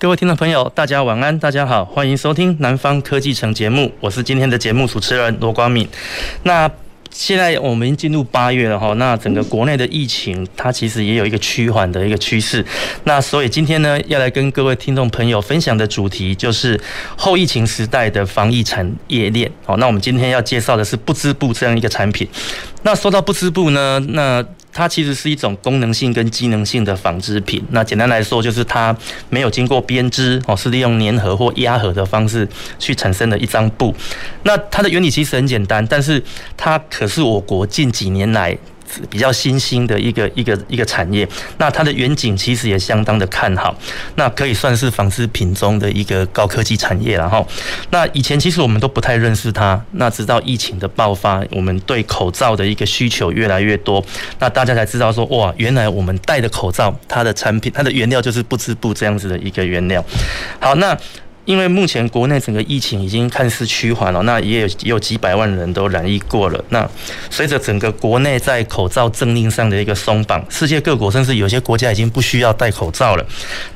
[0.00, 5.88] 各位听众朋友，大家晚安，大家好，欢迎收听《南方科技城》节目，我是今天的节目主持人罗光敏。
[6.44, 6.70] 那
[7.10, 12.64] 现在我们进入八月了哈，那整个国内的疫情它其实也有一个趋缓的一个趋势。
[13.02, 16.80] 那所以今天呢，要来跟各位听众朋友分享的主题就是
[17.16, 19.50] 后疫情时代的防疫产业链。
[19.64, 22.28] 好，那我们今天要介绍的是不织布这样一个产品。
[22.84, 27.62] 那说到不织布呢，那它其实是一种功能性跟机能性的纺织品。
[27.70, 28.96] 那简单来说，就是它
[29.28, 33.94] 没有经过编织哦，是利用粘合或压合的方式去产生的一张布。
[34.44, 36.22] 那它的原理其实很简单，但是
[36.56, 38.56] 它可是我国近几年来。
[39.10, 43.76] 比较新兴的一个一个一个产业，那它的远景其实也相当的看好，
[44.16, 47.44] 那可以算是纺织品中的一个高科技产业了哈。
[47.90, 54.04] 那以前其实我们都不太认识它，那直到疫情的爆发，我们对口罩的一个需求越来越多，
[54.38, 60.04] 那大家才知道说哇，原来我们戴的口罩，它的产品，它的原料就是不织布这样子的一个原料。
[60.60, 60.96] 好，那。
[61.48, 66.62] 因为目前国内整个疫情已经看似趋缓了，那也有也有几百万人都染疫过了。
[66.68, 66.86] 那
[67.30, 73.24] 随着整个国内在口罩政令上的一个松绑，世界各国甚至有些国家已经不需要戴口罩了。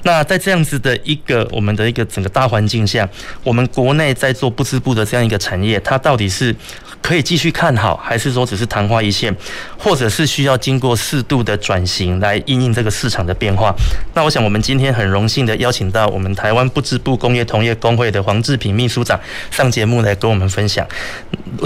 [0.02, 3.08] 那在这样子的一个我们的一个整个大环境下，
[3.42, 6.54] 我们国内在做不织布的这样一个产业，它到底是
[7.02, 9.34] 可以继续看好，还是说只是昙花一现，
[9.76, 13.74] 或者是需要经过适度的转型来应应这个市场的变化？
[14.14, 19.18] 那我想我们今天很荣幸的邀请到我们台湾不织布工业同业工会的黄志平秘书长
[19.50, 20.86] 上节目来跟我们分享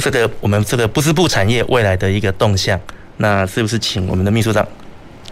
[0.00, 2.80] 这个我们这个不织布产业未来的一个动向。
[3.18, 4.66] 那是不是请我们的秘书长？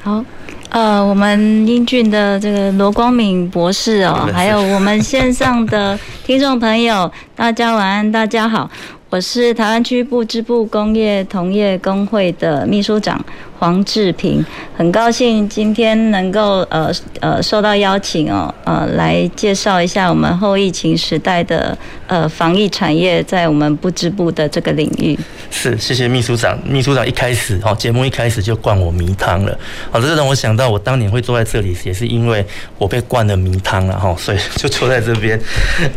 [0.02, 0.22] 好，
[0.68, 8.70] 呃，我们英俊的这个罗光敏博士哦， 还有我们线上的听众朋友，大家晚安，大家好。
[9.14, 13.24] 我是台湾区部织布工业同业工会的秘书长
[13.58, 14.44] 黄志平，
[14.76, 21.76] 很高兴今天能够呃呃受到邀请哦，呃来介绍一下我们后疫情时代的
[22.08, 25.16] 呃防疫产业在我们不织布的这个领域。
[25.50, 26.58] 是，谢谢秘书长。
[26.66, 29.56] 秘书长一开始哦，节目一开始就灌我迷汤了，
[29.92, 32.44] 好，这让我想到我当年会坐在这里，也是因为
[32.76, 35.40] 我被灌了迷汤了哈，所以 就坐在这边。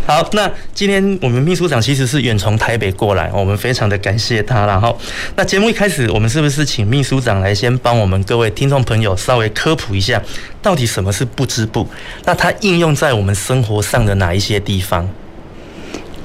[0.05, 3.07] 好，那今天我们秘书长其实是远从台北过。
[3.07, 4.65] 过来，我们非常的感谢他。
[4.65, 4.99] 然后，
[5.37, 10.21] 那节目一开始，我们是不是请秘书长来先帮我们各位听众朋友稍微科普一下，
[10.61, 11.87] 到底什么是不织布？
[12.25, 15.07] 那它应用在我们生活上的哪一些地方？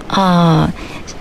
[0.08, 0.70] 啊，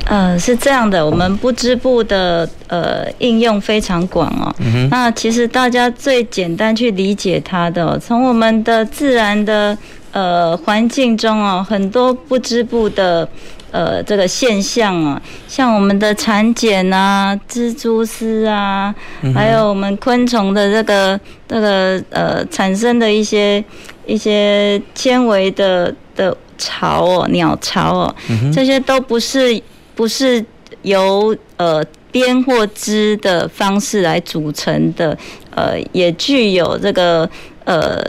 [0.05, 4.53] 呃，是这样的，我们不织布的呃应用非常广哦。
[4.59, 4.89] 嗯。
[4.89, 9.77] 那其实大家最简单去理解它的，从我们的自然的
[10.11, 13.27] 呃环境中哦，很多不织布的。
[13.73, 18.93] 呃，这个现象啊，像我们的蚕茧啊、蜘蛛丝啊，
[19.33, 21.17] 还有我们昆虫的这个
[21.47, 23.63] 这个呃产生的一些
[24.05, 28.15] 一些纤维的的巢哦，鸟巢哦，
[28.53, 29.63] 这些都不是
[29.95, 30.45] 不是
[30.81, 35.17] 由呃编或织的方式来组成的，
[35.55, 37.29] 呃，也具有这个。
[37.65, 38.03] 呃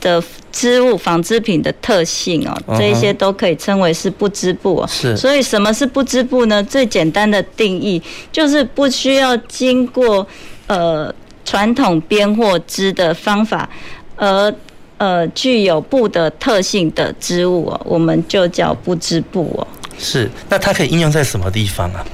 [0.00, 4.86] 的织物纺织品的特性哦，这一些都可以称为是不织布哦。
[4.88, 5.16] 是。
[5.16, 6.62] 所以什么是不织布呢？
[6.64, 8.02] 最简单的定义
[8.32, 10.26] 就是不需要经过
[10.66, 11.12] 呃
[11.44, 13.68] 传统编或织的方法，
[14.16, 14.52] 而
[14.98, 19.66] 呃具有布的特性的织物哦，我们就叫不织布哦。
[19.98, 20.30] 是。
[20.48, 22.04] 那它可以应用在什么地方啊？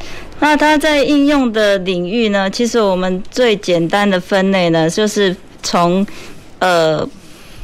[0.40, 2.50] 那它在应用的领域呢？
[2.50, 6.04] 其实我们最简单的分类呢，就是从
[6.62, 7.08] 呃，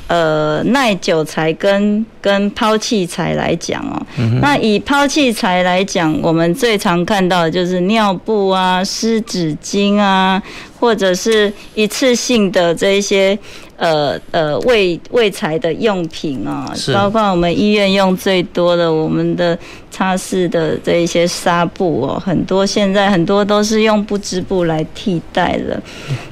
[0.08, 3.94] 呃，耐久材跟跟抛弃材来讲哦，
[4.42, 10.42] 那以抛弃材来讲，我们最常看到的就是尿布啊、湿纸巾啊，
[10.80, 13.38] 或者是一次性的这一些。
[13.78, 19.56] 呃呃，卫卫材的用品啊，包括我们医院用最多的我们的
[19.88, 25.80] 擦拭的这一些纱布哦，很多现在很多都是用不织布来替代了。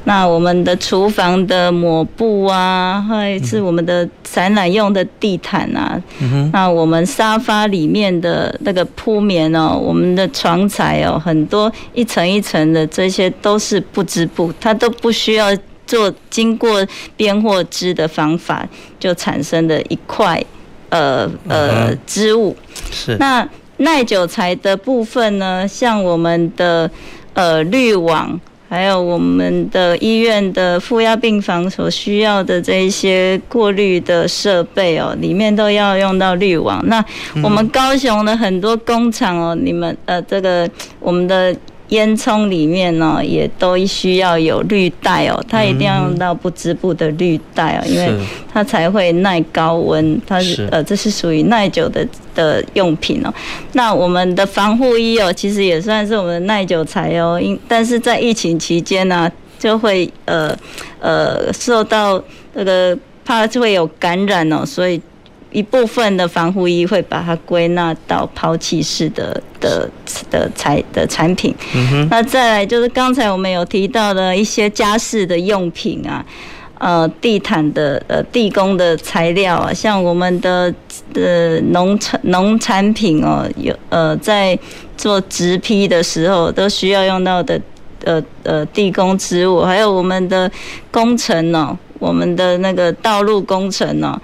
[0.02, 6.02] 那我们的厨房的抹布啊，还是我们的展览用的地毯啊，
[6.52, 15.46] 那我们沙发里面的那个铺棉哦，我们的床材哦，很多一层一层的这些都是不织布，它都不需要。
[15.86, 16.86] 做经过
[17.16, 18.66] 编或织的方法，
[18.98, 20.44] 就产生的一块
[20.90, 22.56] 呃呃织物。
[22.90, 23.16] 是。
[23.18, 23.48] 那
[23.78, 26.90] 耐久材的部分呢，像我们的
[27.34, 28.40] 呃滤网。
[28.68, 36.84] 还有我们的医院的负压病房所需要的这一些过滤的设备哦，里面都要用到滤网。
[36.88, 37.02] 那
[37.44, 40.68] 我们高雄的很多工厂哦，你们呃这个
[40.98, 41.56] 我们的。
[41.90, 48.12] 烟囱里面呢，也都需要有滤袋哦，它一定要用到不织布的滤袋哦，因为
[48.52, 50.20] 它才会耐高温。
[50.26, 53.32] 它是呃，这是属于耐久的的用品哦。
[53.72, 57.40] 那我们的防护衣哦，其实也算是我们的耐久材哦。
[57.40, 60.56] 因但是在疫情期间呢，就会呃
[61.00, 62.22] 呃受到
[62.54, 65.00] 那个怕就会有感染哦，所以。
[65.56, 69.88] 一部分的防护衣会把它归纳到抛弃式的的
[70.30, 71.54] 的材的产品。
[72.10, 76.22] 那再来就是刚才我们有提到的一些家饰的用品啊，
[76.78, 80.70] 呃，地毯的呃地工的材料啊，像我们的
[81.14, 84.58] 呃农产农产品哦，有呃在
[84.94, 87.58] 做直批的时候都需要用到的
[88.04, 90.50] 呃呃地工植物，还有我们的
[90.90, 94.20] 工程哦，我们的那个道路工程哦。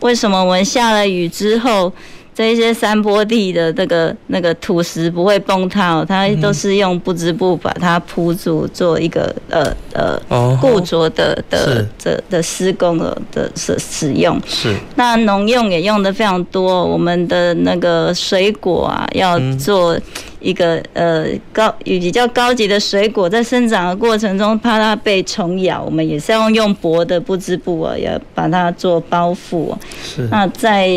[0.00, 1.92] 为什么我们下了雨之后，
[2.40, 6.06] 这一些山坡地的那个那个土石不会崩塌哦？
[6.08, 14.40] 它都是用不织布把它铺住，做一个呃呃固着的的的的施工的的使使用。
[14.46, 14.74] 是。
[14.94, 19.94] 那农用也用的非常多，我们的那个水果啊，要做
[20.40, 29.76] 一个呃高比较高级的水果，在生长的过程中，怕它被虫咬，我们也是要用薄的不织布啊，要把它做包覆。
[30.02, 30.26] 是。
[30.30, 30.88] 那在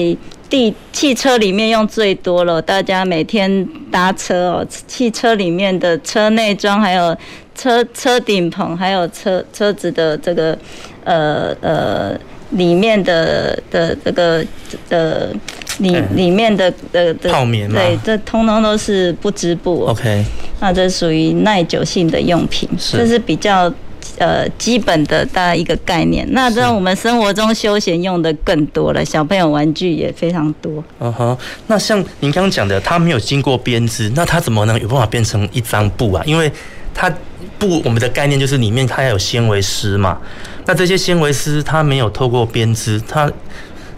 [0.54, 7.18] 地汽车里面用最多了，大家每天搭车哦，汽车里面的车内装，还有
[7.56, 10.56] 车车顶棚，还有车车子的这个
[11.06, 12.16] 呃呃
[12.52, 14.46] 里面的的这个
[14.90, 15.30] 呃
[15.80, 19.86] 里里面的的的泡棉，对，这通通都是不织布。
[19.86, 20.24] OK，
[20.60, 23.74] 那这属于耐久性的用品，这是比较。
[24.18, 26.28] 呃，基本的大概一个概念。
[26.32, 30.84] 那在我们生活中休闲用的更多了，小朋友玩具也非常多。
[31.00, 36.24] 嗯哼，那像您刚刚讲的，它没有经过编织，那它怎么能有办法变成一张布啊？
[36.26, 36.52] 因为
[36.94, 37.12] 它
[37.58, 40.18] 布，我们的概念就是里面它要有纤维丝嘛。
[40.66, 43.32] 那这些纤维丝它没有透过编织，它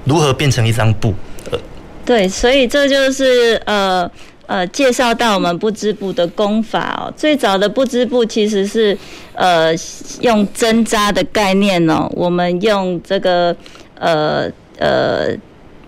[0.05, 1.13] 如何变成一张布？
[1.51, 1.59] 呃，
[2.05, 4.09] 对，所以这就是呃。
[4.47, 7.13] 呃，介绍到我们不织布的工法哦。
[7.15, 8.97] 最早的不织布其实是
[9.33, 9.73] 呃
[10.21, 13.55] 用针扎的概念哦，我们用这个
[13.99, 15.27] 呃呃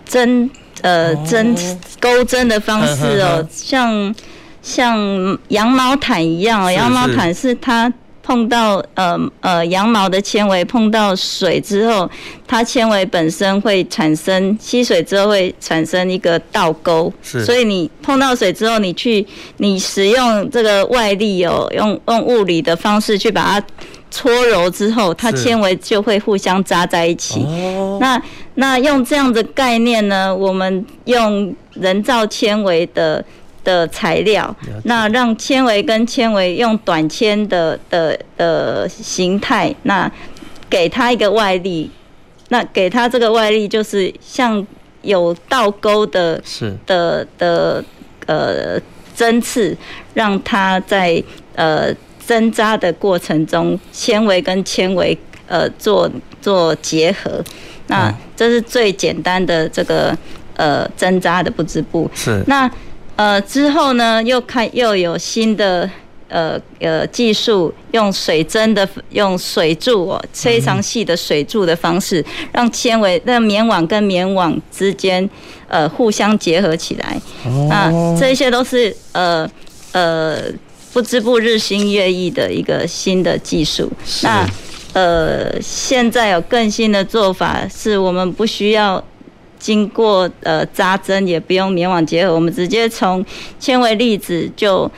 [0.04, 0.50] 针
[0.82, 1.54] 呃针
[2.00, 4.14] 钩针的方式哦，像
[4.62, 7.92] 像羊毛毯一样哦，羊毛毯是它。
[8.28, 12.06] 碰到呃呃羊毛的纤维碰到水之后，
[12.46, 17.42] 它纤维本身会产生吸水之后会产生一个倒钩，是。
[17.46, 19.26] 所以你碰到水之后，你去
[19.56, 23.66] 你使用这个外力哦，用用物理的方式去把它
[24.10, 27.40] 搓揉之后，它纤维就会互相扎在一起。
[27.40, 27.96] 哦。
[27.98, 28.22] 那
[28.56, 33.24] 那用这样的概念呢，我们用人造纤维的。
[33.68, 40.10] 的材料，那让纤维跟纤维用短纤的的的形态，那
[40.70, 41.90] 给它一个外力，
[42.48, 44.66] 那给它这个外力就是像
[45.02, 46.74] 有倒钩的，是。
[46.86, 47.84] 的的
[48.24, 48.80] 呃
[49.14, 49.76] 针刺，
[50.14, 51.22] 让它在
[51.54, 51.94] 呃
[52.26, 55.16] 针扎的过程中，纤维跟纤维
[55.46, 57.44] 呃做做结合，
[57.88, 60.16] 那这是最简单的这个
[60.56, 62.42] 呃针扎的不织布，是。
[62.46, 62.70] 那。
[63.18, 65.90] 呃，之后呢，又看又有新的
[66.28, 75.28] 呃呃技术，用水针的用水柱哦，非常细的水柱的方式，让纤维让棉网跟棉网之间
[75.66, 77.20] 呃互相结合起来。
[77.44, 79.50] 哦啊，这些都是呃
[79.90, 80.40] 呃
[80.92, 83.90] 不织布日新月异的一个新的技术。
[84.22, 84.48] 那
[84.92, 89.04] 呃，现在有更新的做法，是我们不需要。
[89.58, 93.24] 经过呃扎针，也不用棉网结合，我们直接从
[93.58, 94.90] 纤维粒子就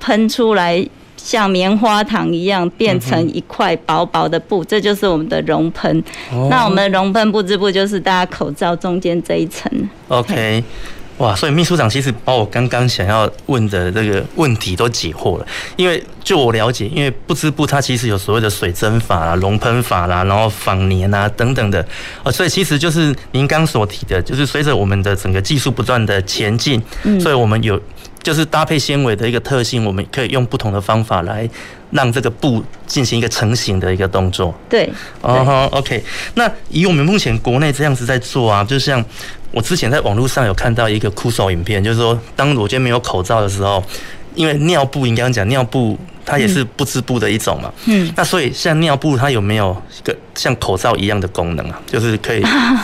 [0.00, 0.84] 喷出来，
[1.16, 6.02] 像棉花糖一样变成一块薄薄的布，这就是我们的熔喷。
[6.48, 9.70] 那我们的熔喷布织布就是大家口罩中间这一层。
[10.08, 10.62] OK。
[11.18, 15.46] 哇，所以秘书长其实把我刚刚想要问的这个问题都解惑了。
[15.76, 21.84] 因为就我了解，因为不织布它其实有所谓的水蒸法啦、熔喷法啦，然后纺粘啊等等的。
[22.22, 27.80] 呃，所以其实就是您刚所提的，就是随着我们的整个技术不断的前进，嗯所以我们有
[28.22, 31.48] 就是搭配纤维的一个特性，我们可以用不同的方法来
[31.90, 34.54] 让这个布进行一个成型的一个动作。
[34.68, 34.88] 对，
[35.20, 36.04] 哦，OK。
[36.34, 39.04] 那以我们目前国内这样子在做啊，就像。
[39.50, 43.82] 我之前在网络上有看到一个酷手影片，就是说，当我今天没有口罩的时候，
[44.34, 51.80] 因为尿布，你刚刚讲尿布，它也是不织布的一种嘛，嗯，那所以像尿布，它有没有一个像口罩一样的功能啊？
[51.86, 52.42] 就是可以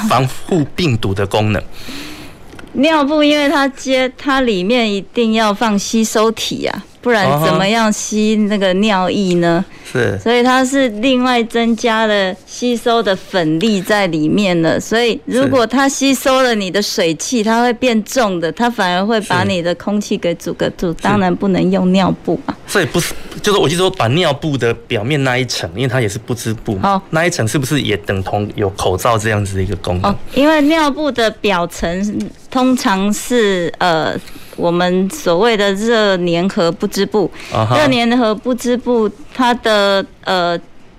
[0.09, 1.62] 防护病毒的功能。
[2.73, 6.85] 尿布，因为它接它里面一定要放吸收体啊。
[7.04, 9.62] 不然怎么样吸那个尿液呢？
[9.84, 14.80] 是，所以它是另外增加了吸收的粉粒在里面了。
[14.80, 20.94] 所以如果它吸收了你的水汽，它会变重的，它反而会把你的空气给阻隔住。
[20.94, 22.56] 当然不能用尿布啊。
[22.66, 30.11] 所以不是，就是我就说把尿布的表面那一层，因为它也是不织布嘛，哦，那一层是不是也等同有口罩这样子的一个功能？
[30.11, 34.18] 哦，因为尿布的表层通常是呃。
[34.56, 40.58] 我们所谓的热粘合不织布，热粘合不织布，它的呃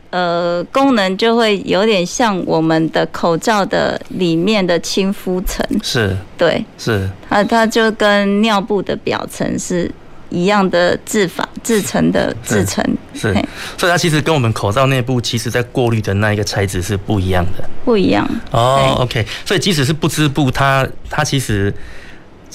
[0.09, 9.89] 呃功能就会有点像我们的口罩的里面的亲肤层，是，对，是，它它就跟尿布的表层是
[10.29, 12.83] 一样的制法制成的制成，
[13.13, 13.33] 是，
[13.77, 18.29] 所以它其实跟我们口罩内部其实在过滤的那一个材质是不一样的，不一样。
[18.51, 21.73] 哦，OK，所以即使是不织布，它它其实。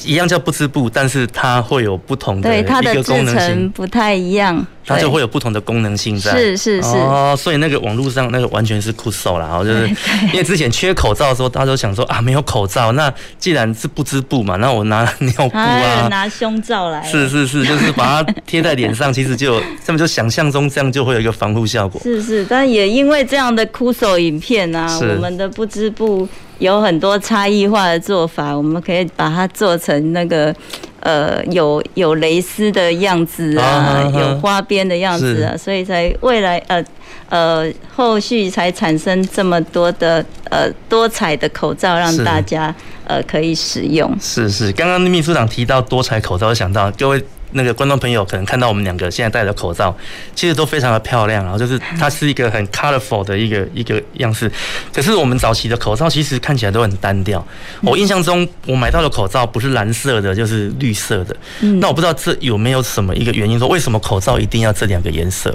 [0.04, 6.32] 一样叫不织布，但是它会有不同的一个功能性，不太一样，它就会有不同的功能性在。
[6.32, 6.88] 是是是。
[6.88, 9.88] 哦，所以那个网络上那个完全是酷手啦，就是
[10.32, 22.00] 因为之前缺口罩的时候，大家都想说啊，没有口罩，那既然是不织布嘛，那我拿尿布啊，拿胸罩来，是是是， 就是把它贴在脸上，其实就这么就想象中这样就会有一个防护效果。
[22.02, 26.28] 是是，但也因为这样的酷手影片啊，我们的不织布。
[26.60, 30.54] 有很多差异化的做法，我们可以把它做成那个，
[31.00, 36.84] 呃，有有蕾丝的样子啊，啊有花边的样子啊，所以才未来呃
[37.28, 42.72] 呃后续才产生这么多的呃多彩的口罩，让大家
[43.04, 44.14] 呃可以使用。
[44.20, 47.24] 是是，刚刚秘书长提到多彩口罩，我想到各位。
[47.52, 49.94] 那个观众朋友可能看到我们两个现在戴的口罩，
[50.34, 54.50] 其实都非常的漂亮，然后就是它是一个很 colorful 的一个一个样式。
[54.92, 57.44] 可是我们早期的口罩其实看起来都很单调。
[57.82, 61.36] 我印象中我买到的口罩不是蓝色的，就是绿色的。
[61.80, 65.54] 那我不知道这有没有什么一个原因，说为什么口罩一定要这两个颜色？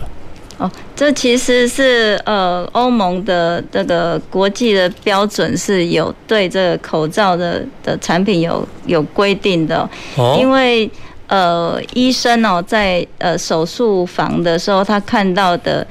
[0.57, 10.89] 哦，这其实是呃欧盟的这个国际的标准是有对这个口罩的的产品有有规定的，哦因为。
[11.27, 15.86] 呃，医生哦，在呃手术房的时候，他看到的，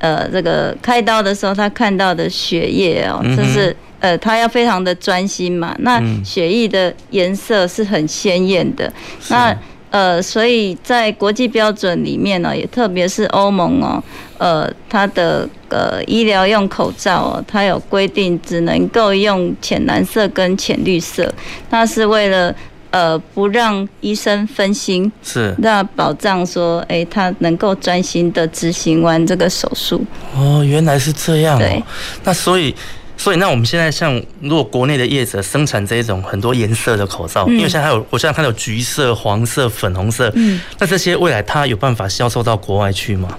[0.00, 5.72] 呃，这个开刀的时候，他看到的血液哦，就是呃，他要非常的专心嘛。
[5.78, 8.92] 那血液的颜色是很鲜艳的。
[9.28, 9.56] 那
[9.90, 14.02] 呃，所以在国际标准里面呢，也特别是欧盟哦，
[14.38, 21.32] 呃，它的呃医疗用口罩哦，它有规定只能够用浅蓝色跟浅绿色，
[21.70, 22.52] 那是为了。
[22.92, 25.54] 呃，不让医生分心，是。
[25.58, 30.04] 那保障说，哎、欸，他能够专心的执行完这个手术。
[30.36, 31.58] 哦，原来是这样、哦。
[31.58, 31.82] 对，
[32.22, 32.74] 那所以，
[33.16, 43.38] 所以那我们现在像，如果国内的业者生产这种很多颜色的口罩，嗯、因为现在还有，我现在看到有橘色、黄色、粉红色，嗯，那这些未来它有办法销售到国外去吗？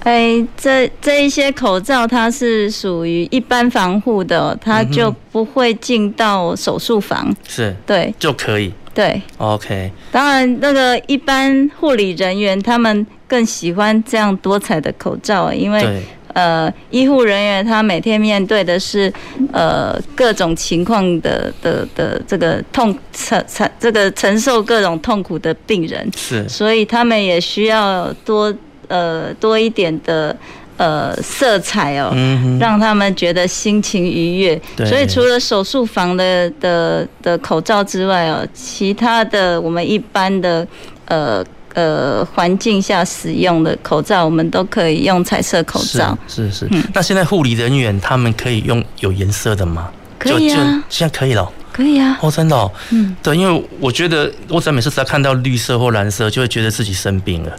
[0.00, 7.74] 哎、欸，这这一些口罩它是属于一般防护的，它就不会进到手术房，是。
[7.86, 8.14] 对。
[8.18, 8.72] 就可以。
[8.94, 9.90] 对，OK。
[10.12, 19.12] 当然，那个一般护理人员他们更喜欢这样多彩的口罩，因为呃，医护人员他每天面对的是
[19.52, 28.54] 呃各种情况的的的这个痛承承这个承受各种痛苦的病人，是，所以他们也需要多
[28.88, 30.36] 呃多一点的。
[30.76, 32.12] 呃，色彩哦，
[32.58, 34.60] 让他们觉得心情愉悦。
[34.76, 34.84] 对。
[34.86, 40.66] 所以除了手术房的的的口罩之外哦，其他的我们一般的
[41.06, 46.16] 呃呃环境下使用的口罩，我们都可以用彩色口罩。
[46.26, 46.66] 是是。
[46.66, 46.82] 是嗯。
[46.92, 49.90] 那现在护理人员他们可以用有颜色的吗？
[50.32, 50.84] 可以啊。
[50.88, 51.50] 现在可以了。
[51.72, 57.56] 可以啊，哦，真的，哦，嗯，对，因为我觉得我只要每次只要看到绿色或蓝色，就会觉得自己生病了，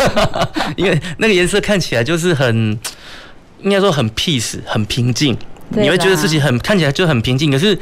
[0.76, 2.78] 因为那个颜色看起来就是很，
[3.62, 5.34] 应该说很 peace，很平静，
[5.70, 7.78] 你会觉得自己很看起来就很平静，可是。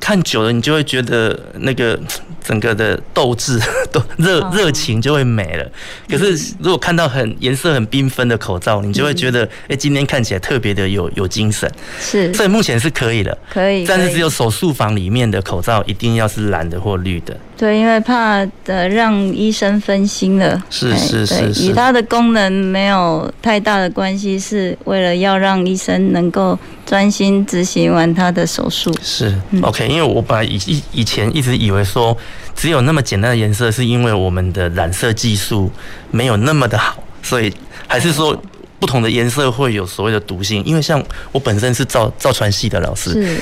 [0.00, 1.98] 看久了，你就会觉得那个
[2.44, 3.58] 整个的斗志
[3.90, 5.66] 都热热情就会没了。
[6.08, 11.68] 可是如果看到很颜色很缤纷的口罩，你就会觉得，哎，今天看起来特别的有有精神。
[11.98, 13.84] 是，所以目前是可以的，可以。
[13.84, 17.36] 但是只有手术房里面的口罩一定要是蓝的或绿的。
[17.56, 20.62] 对，因为怕的让医生分心了。
[20.70, 21.68] 是是是是。
[21.68, 26.58] 与它的功能没有太大的关系，是为了要让医生能够。
[26.86, 28.94] 专心执行完他的手术。
[29.02, 32.16] 是 OK，因为我本来以以以前一直以为说
[32.54, 35.68] 只有那么简单的颜色，是因为我们的染色技术
[36.12, 37.52] 没有那么的好，所以
[37.88, 38.40] 还是说
[38.78, 40.62] 不同的颜色会有所谓的毒性。
[40.64, 43.36] 因为像我本身是造造船系的老师。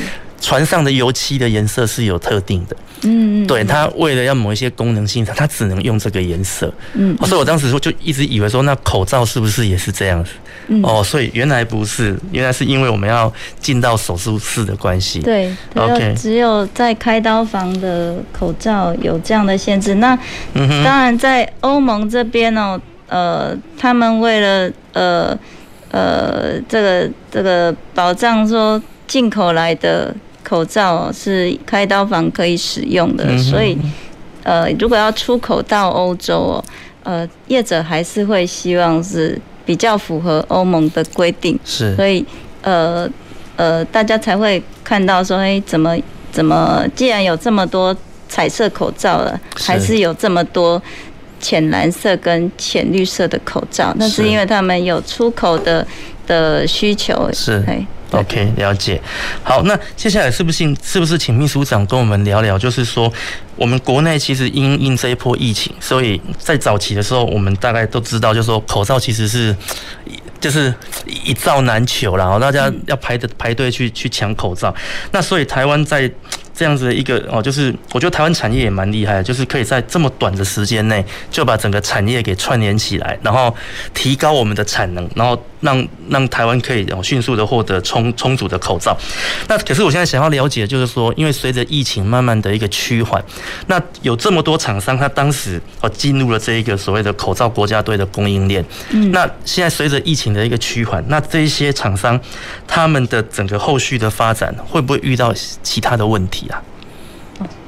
[0.45, 10.31] 是船上的油漆的颜色是有特定的，嗯，对，它为了要某一些功能性，它只能用这个颜色，嗯，所以我当时说就一直以为说，那口罩是不是也是这样子？
[10.83, 19.97] 哦，所以原来不是，原来是因为我们要进到手术室的关系，对，OK，只有在开刀房的口罩有这样的限制。
[19.97, 20.17] 那
[20.55, 25.39] 当然在欧盟这边哦，呃，他们为了呃
[25.91, 30.15] 呃这个这个保障说进口来的。
[30.45, 33.77] 口罩是开刀房可以使用的，所以，
[34.43, 36.65] 呃，如果要出口到欧洲哦，
[37.03, 42.25] 呃，业者还是会希望是比较符合欧盟的规定，是，所以，
[42.61, 43.09] 呃，
[43.57, 45.97] 呃，大家才会看到说，哎，怎么
[46.31, 47.97] 怎么，既然有这么多
[48.29, 50.81] 彩色口罩了，还是有这么多
[51.41, 55.87] 浅蓝色跟浅绿色的口罩，那是因为他们有出口的
[56.27, 57.65] 的需求，是。
[58.19, 59.01] OK，了解。
[59.43, 62.59] 好，那接下来是不是是不是请秘书长跟我们聊聊？
[62.59, 63.13] 就是说，
[63.57, 69.55] 我们国内其实因应这一波疫情，所以在早期的时候，我们大概都知道，就是说口罩其实是
[70.41, 70.73] 就是
[71.25, 74.75] 一罩难求了，然后大家要排的排队去去抢口罩。
[75.13, 76.11] 那所以台湾在
[76.55, 83.55] 这样子的一个哦，就是我觉得台湾产业也蛮厉害的，就是可以在这么短的时间内就把整个产业给串联起来，然后
[83.93, 88.97] 提高我们的产能，然后让让台湾可以迅速的获得充充足的口罩。
[89.49, 93.21] 那可是我现在想要了解，就是说，因为随着疫情慢慢的一个趋缓，
[93.67, 98.65] 那有这么多厂商，他当时哦进入了这一个所谓的口罩国家队的供应链。
[98.91, 99.11] 嗯。
[99.11, 102.21] 那现在随着疫情的一个趋缓，那这一些厂商
[102.67, 106.63] 他们的整个后续的发展会不会遇到其他的问题啊？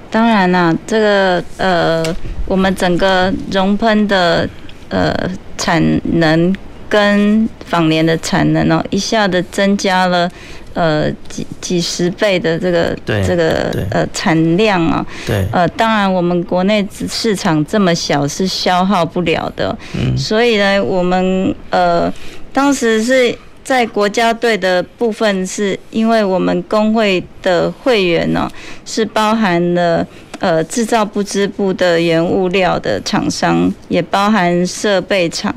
[0.08, 4.48] 当然啦，这个呃，我们整个熔喷的
[4.88, 5.12] 呃
[5.58, 6.54] 产能
[6.88, 10.30] 跟纺联的产能哦，一下子增加了
[10.74, 15.04] 呃几几十倍的这个这个呃产量啊。
[15.26, 15.46] 对。
[15.52, 19.76] 呃，当然我们国内市场这么小，是消耗不了的。
[19.96, 20.16] 嗯。
[20.16, 22.12] 所以呢，我们呃
[22.52, 23.36] 当时是。
[23.66, 28.48] 在国家队的部分，是因为我们工会的会员呢，
[28.84, 30.06] 是包含了
[30.40, 35.54] 呃制造不织布的原物料的厂商，也包含设备厂。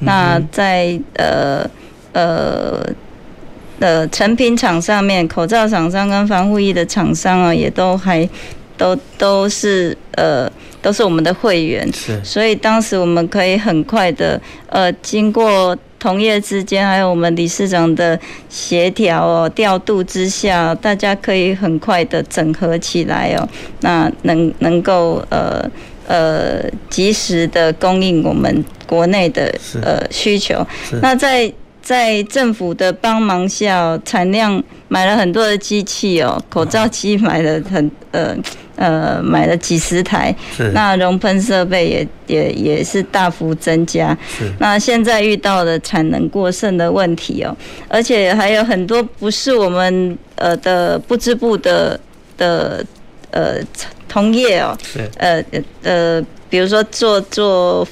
[0.00, 1.68] 那在呃
[2.12, 2.82] 呃
[3.80, 8.28] 呃成品厂上面，口罩厂商跟防护衣的厂商啊，也都还
[8.76, 11.90] 都都是呃都是我们的会员。
[11.92, 12.22] 是。
[12.24, 15.76] 所以当时我们可以很快的呃经过。
[15.98, 23.48] 同业之间，还有我们理事长的协调哦，调度之下，大家可以很快的整合起来哦，
[23.80, 25.68] 那能能够呃
[26.06, 30.66] 呃及时的供应我们国内的呃需求。
[31.02, 31.52] 那在
[31.88, 38.36] 在政府的帮忙下，产量买了很多的机器哦，口罩机买了很呃。
[38.80, 40.32] 呃，买了几十台，
[40.72, 44.16] 那熔喷设备也也也是大幅增加。
[44.28, 47.50] 是，那现在遇到的产能过剩的问题哦，
[47.88, 51.98] 而且还有很多不是我们呃的不织布的
[52.36, 52.86] 的
[53.32, 53.56] 呃
[54.08, 55.44] 同业哦，是，呃
[55.82, 57.84] 呃，比如说做做。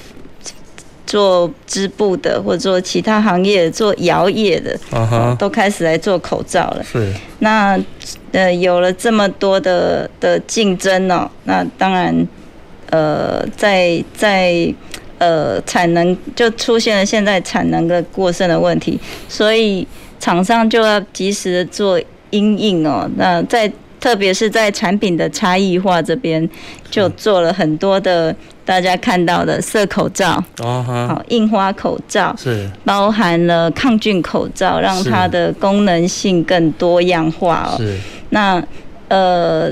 [1.07, 5.37] 做织布的，或者做其他行业，做窑业的，uh huh.
[5.37, 6.83] 都开始来做口罩了。
[6.83, 7.11] 是。
[7.39, 7.79] 那
[8.33, 12.27] 呃，有了这么多的的竞争哦，那当然，
[12.91, 14.71] 呃，在在
[15.17, 19.87] 呃产能就出现了现在产能的过剩的问题，所以
[20.19, 21.99] 厂商就要及时的做
[22.31, 23.09] 因应哦。
[23.15, 26.49] 那在特别是在产品的差异化这边，
[26.89, 28.35] 就做了很多的。
[28.67, 37.77] 大家看到的色口罩，哦，好印花口罩是包含了抗菌口罩，让它的功能性更多样化哦。
[37.77, 37.97] 是
[38.31, 38.61] 那
[39.07, 39.71] 呃，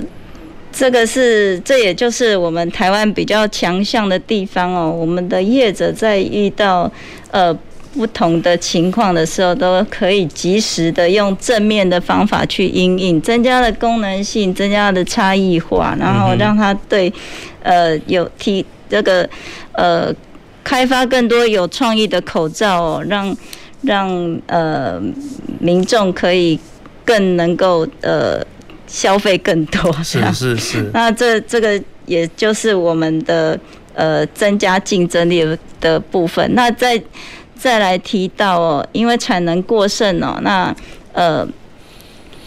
[0.71, 4.89] 这个是这也就是我们台湾比较强项的地方哦。
[4.89, 6.89] 我们的业者在遇到
[7.31, 7.53] 呃
[7.95, 17.11] 不同的情况的时候，都可以及时的用正面的方法去因应，增加了功能性，增加了差异化，然后让它对
[17.63, 18.65] 呃有提。
[18.87, 19.27] 这个
[19.71, 20.13] 呃，
[20.63, 23.35] 开发更多有创意的口罩哦，让
[23.81, 25.01] 让呃
[25.59, 26.57] 民众可以
[27.03, 28.39] 更能够呃
[28.85, 29.91] 消费更多。
[30.03, 30.91] 是 是是。
[30.93, 33.59] 那这这个也就是我们的
[33.95, 35.43] 呃增加竞争力
[35.81, 36.53] 的部分。
[36.53, 37.01] 那再
[37.65, 40.71] 再来提到哦，因为产能过剩哦，那
[41.13, 41.43] 呃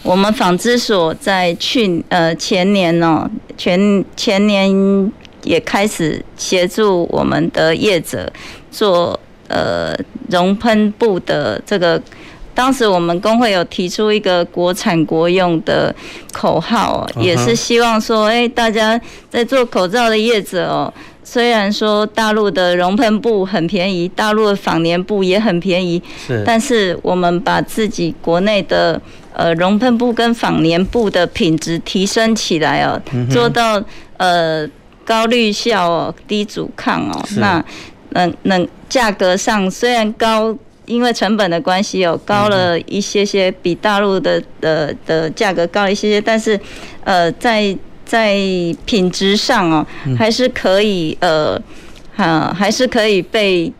[0.01, 5.11] 我们纺织所在去呃前年哦，前前年
[5.43, 8.31] 也开始协助我们的业者
[8.71, 9.93] 做呃
[10.29, 12.01] 熔喷布的这个。
[12.55, 15.95] 当时我们工会有提出一个国产国用的
[16.33, 20.93] 口号，也是希望说，哎，大家在做口罩的业者哦，
[21.31, 28.99] 虽然说大陆的熔喷布很便宜，大陆的纺粘布也很便宜，是，但是我们把自己国内的
[29.33, 33.79] 呃熔喷布跟纺粘布的品质提升起来哦，做到
[34.17, 34.67] 呃
[35.05, 37.63] 高滤效哦，低阻抗哦，那
[38.11, 40.57] 能能价格上虽然高。
[40.89, 46.59] 因为成本的关系，有高了一些些，比大陆的的的价格高一些些，但是，
[47.03, 47.77] 呃，在
[48.09, 48.35] 在
[48.85, 49.85] 品质上哦，
[50.17, 51.61] 还是可以呃，
[52.17, 53.71] 啊，还是可以被。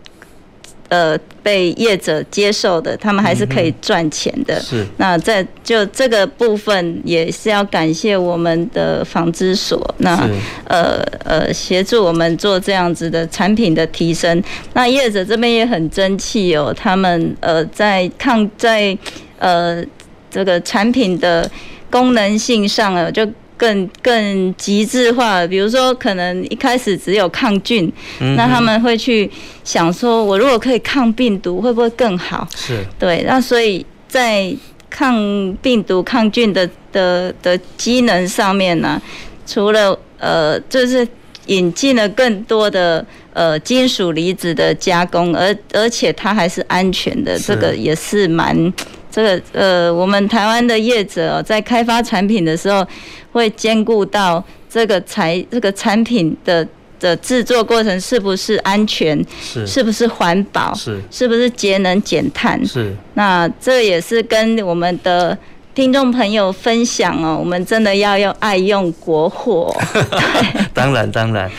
[0.92, 4.60] 呃，被业者接受的，他们还是可以赚钱的。
[4.60, 4.84] 是。
[4.98, 10.28] 那在就这个部分，也是要感谢我们的纺织所，那
[10.66, 14.44] 呃呃协助我们做这样子的产品的提升。
[14.74, 18.98] 那业者这边也很争气哦，他们呃在抗在
[19.38, 19.86] 呃
[20.32, 21.48] 这个产品的
[21.92, 23.24] 功能性上啊，就。
[23.60, 27.92] 更更极致化，比如说可能一开始只有抗菌，
[28.22, 29.30] 嗯、那他们会去
[29.66, 32.48] 想说，我如果可以抗病毒，会不会更好？
[32.56, 34.56] 是对，那所以在
[34.90, 35.14] 抗
[35.62, 39.02] 病毒、抗菌的的的机能上面呢、啊，
[39.46, 41.06] 除了呃，就是
[41.48, 48.74] 引进了更多的呃金属离子的加工，而而且它还是安全的，这个也是蛮。
[49.12, 52.86] 这个呃，我们台湾的业者在开发产品的时候，
[53.32, 56.68] 会兼顾到这个材这个产品的
[57.00, 62.96] 的制作过程是不是安全，是是不是环保，是是不是节能减碳，是。
[63.14, 65.38] 那这也是跟我们的
[65.74, 69.76] 听众朋友分享哦，我们真的要用爱用国货。
[69.94, 71.50] 对，当然当然。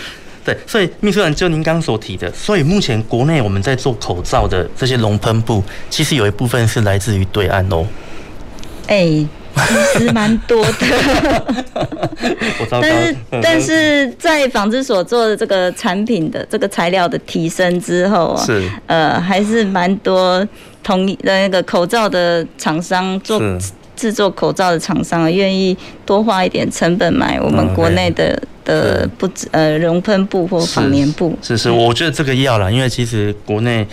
[0.44, 7.86] 对，所以秘书长就您刚刚所提的，所以目前国内我们在做口罩的这些熔喷布，其实有一部分是来自于对岸哦。
[8.86, 9.28] 哎、欸，
[9.92, 10.72] 其实蛮多的。
[12.70, 20.46] 但是但是在纺织所做的这个产品的这个材料的提升之后啊，是呃还是蛮多
[20.82, 23.40] 同一的那个口罩的厂商做。
[23.96, 25.76] 制作口罩的厂商愿意
[26.06, 31.36] 多花一点成本买我们国内的的不呃熔喷布或纺棉布。
[31.42, 33.86] 是是，我觉得这个要了，因为其实国内。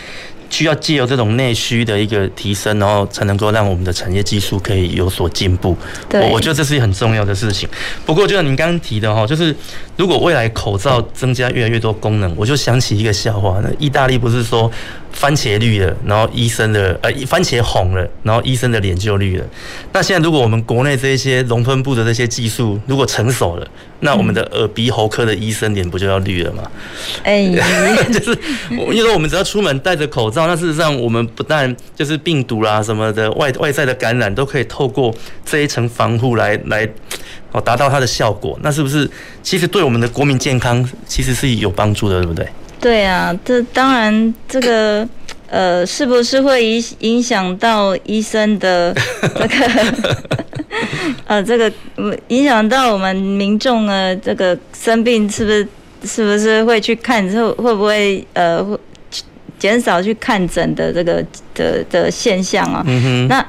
[0.49, 5.75] 需要借由这种内需的一个提升，然后才能够让我们的产业技术可以有所进步。
[6.07, 7.67] 对，我我觉得这是很重要的事情。
[8.05, 9.53] 不过就像您刚刚提的哈，就是
[9.97, 13.59] 如果未来口罩增加越来越多功能，我就想起一个笑话。
[13.63, 14.71] 那意大利不是说
[15.11, 19.45] 番茄绿了，然后医生的呃番茄红了，然后医生的脸就绿了。
[19.91, 23.67] 那现在如果我们国内这些熔喷布的这些技术如果成熟了，
[24.01, 26.61] 那我们的耳鼻喉科的医生脸不就要绿了吗？
[27.23, 27.47] 哎，
[28.13, 35.11] 就是因为说我们只要出门戴着口罩，那事实上我们不但就是病毒啦什么的外外在的感染都可以透过
[35.43, 36.87] 这一层防护来来
[37.51, 38.57] 哦达到它的效果。
[38.61, 39.09] 那是不是
[39.41, 42.47] 其实对我们的国民健康其实是有帮助的，对不对？
[42.79, 45.07] 对啊，这当然这个
[45.49, 48.95] 呃是不是会影影响到医生的
[49.35, 50.17] 这个？
[51.25, 51.71] 呃，这个
[52.29, 55.67] 影响到我们民众呢，这个生病是不是
[56.05, 58.65] 是不是会去看，会会不会呃
[59.59, 62.83] 减少去看诊的这个的的现象啊？
[62.87, 63.27] 嗯哼。
[63.27, 63.45] 那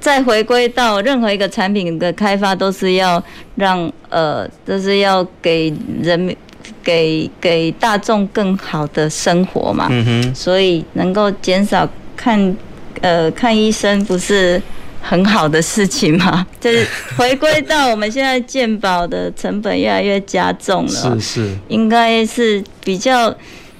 [0.00, 3.22] 再回归到任何一个产品的开发，都是要
[3.54, 6.36] 让呃，都是要给人民
[6.82, 9.86] 给给大众更好的生活嘛。
[9.90, 10.34] 嗯哼。
[10.34, 12.56] 所以能够减少看
[13.00, 14.60] 呃看医生不是。
[15.02, 16.86] 很好的事情嘛， 就是
[17.16, 23.34] 回归到我们现在健保的成本越来越加重了，是是，应该是比较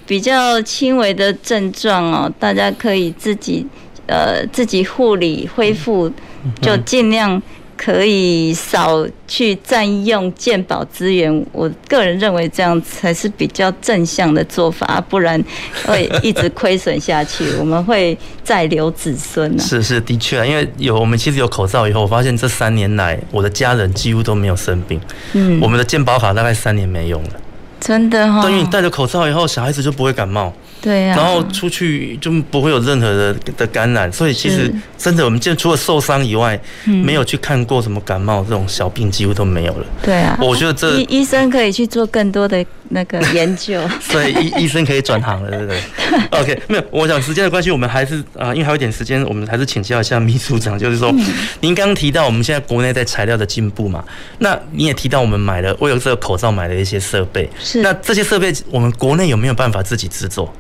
[0.07, 3.67] 比较轻微的症状哦，大家可以自己
[4.11, 6.13] 呃自己护理恢复，
[6.61, 7.41] 就尽量。
[7.83, 15.43] 可以少去占用健保资源，我个人认为这样才是比较正向的做法，不然
[15.87, 19.63] 会一直亏损下去，我们会再留子孙呢。
[19.63, 25.01] 是是，的确，因为有我们其实有口罩以后，我发现这三年来我的家人几乎都没有生病。
[25.33, 27.31] 嗯，我们的健保卡大概三年没用了。
[27.81, 30.53] 真的哈、哦，等于你戴着口罩以后，小孩子就不会感冒。
[30.81, 39.87] 对呀、啊，然后出去就不会有任何的的感染，所以其实真的，我们现在除了受伤以外，没有去看过什么感冒这种小病，几乎都没有了。
[40.03, 43.81] 对啊，我觉得这医医生可以去做更多的那个研究。
[44.01, 45.81] 所以医医生可以转行了，对不对？
[46.41, 51.25] OK，没有，我想时间的关系，我们还是啊、呃，因为还有一点时间，我们还是请教一下秘书长，就是说，嗯、
[51.61, 54.03] 您刚刚提到我们现在国内在材料的进步嘛，
[54.39, 60.53] 那你也提到我们买了为了这个口罩买了一些设备，是那这些设备我们国内有没有办法自己制作？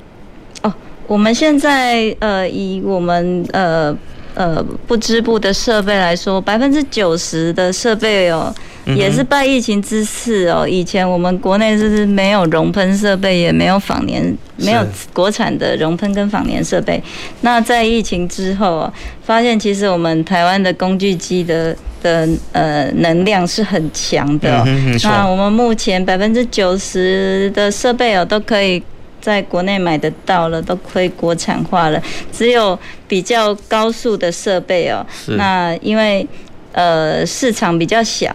[1.11, 3.96] 哦，我们现在呃，以我们呃。
[4.33, 8.55] 呃，不织布的设备来说，百分之九十的设备哦，
[8.87, 10.66] 也是拜疫情之赐哦。
[10.66, 17.03] 以前我们国内是没有熔喷设备，也没有仿粘，没有国产的熔喷跟仿粘设备。
[17.40, 18.90] 那在疫情之后，
[19.25, 24.64] 发现其实我们台湾的工具机的的呃能量是很强的。
[25.03, 28.81] 那我们目前百分之九十的设备哦，都可以。
[29.21, 32.03] 在国内买得到了，都可以国产化了。
[32.33, 35.05] 只有比较高速的设备哦，
[35.37, 36.27] 那因为
[36.73, 38.35] 呃市场比较小。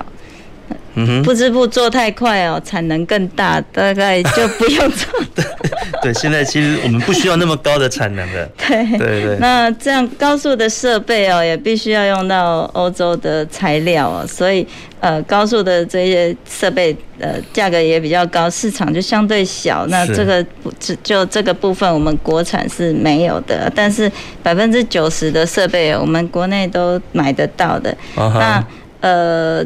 [1.24, 5.08] 不织布做太快哦，产能更大，大概就不用做。
[5.36, 5.44] 对
[6.02, 8.50] 对，现在其实我们不需要那么高的产能的。
[8.58, 9.38] 对对对。
[9.40, 14.66] 那这样高速的设备哦，也必须要用到欧洲的材料哦，所以
[15.00, 19.86] 呃高速的这些设备呃价格也比较高，市场就相对小。
[19.88, 20.44] 那这个
[20.80, 27.96] 就就这个部分我们国产是没有的，但是百分之九十的设备我们国内都买得到的。
[28.16, 28.66] 那
[29.02, 29.66] 呃。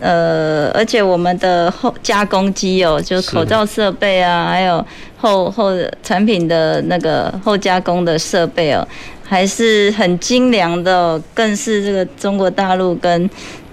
[0.00, 4.84] 呃，而且我们的后加工机哦，就口罩设备啊，还有
[5.16, 8.86] 后后产品的那个后加工的设备哦，
[9.24, 13.28] 还是很精良的哦，更是这个中国大陆跟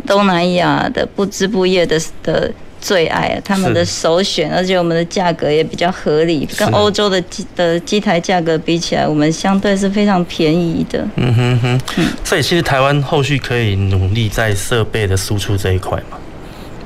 [0.08, 2.52] 东南亚的不织布业的的
[2.86, 11.04] 最爱，他们的首选，而且我们的价格也比较合理，跟欧洲的机的机台价格比起来，我们相对是非常便宜的。
[11.16, 16.18] 嗯哼哼，嗯，所以其实台湾后续可以努力在设备的输出这一块嘛。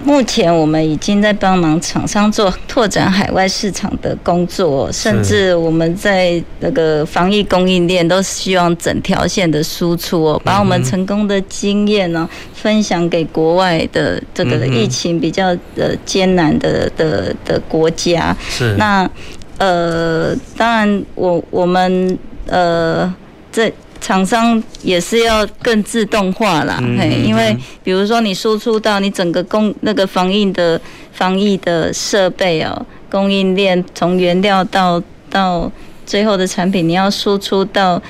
[0.04, 18.36] 目前我们已经在帮忙厂商做拓展海外市场的工作，甚至我们在那个防疫供应链都希望整条线的输出哦，把我们成功的经验呢分享给国外的这个疫情比较呃艰难的的的国家。
[18.50, 19.10] 是那
[19.58, 23.14] 呃，当然我我们呃
[23.52, 23.72] 这。
[24.02, 30.80] 厂商也是要更自动化啦，嘿，因为比如说你输出到你整个供那个防疫的
[31.12, 35.72] 防疫的设备哦，供应链从原料到到
[36.06, 38.02] 最后的产品，你要输出到，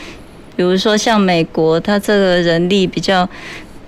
[0.56, 3.28] 比如说像美国，它这个人力比较。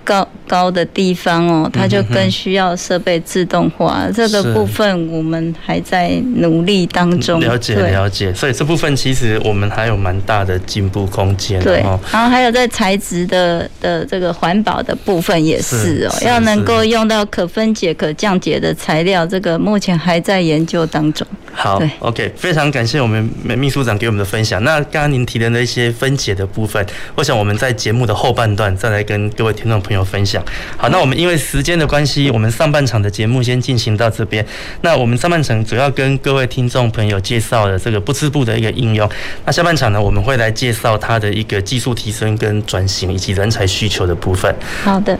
[0.04, 4.06] 高高的地方哦，它就更需要设备自动化。
[4.14, 7.40] 这个部分我们还在努力当中。
[7.40, 11.58] 了解了解，所以这部分其实我们还有蛮大的进步空间。
[11.62, 11.78] 对，
[12.12, 21.26] 然后还有在材质的的这个环保的部分也是哦，要能够用到可分解、可降解的材料，这个目前还在研究当中。
[21.54, 24.62] 好，OK，非常感谢我们秘书长给我们的分享。
[24.64, 26.84] 那刚刚您提的那些分解的部分，
[27.14, 30.41] 我想我们在节目的后半段再来跟各位听众朋友分享。
[30.76, 34.46] 好，那我们因为时间的关系，我们上半场的节目先进行到这边。
[34.82, 39.08] 那我们上半场主要跟各位听众朋友介绍了这个不织布的一个应用。
[39.44, 44.54] 那下半场呢，我们会来介绍它的一个技术提升跟转型以及人才需求的部分。
[44.84, 45.18] 好的。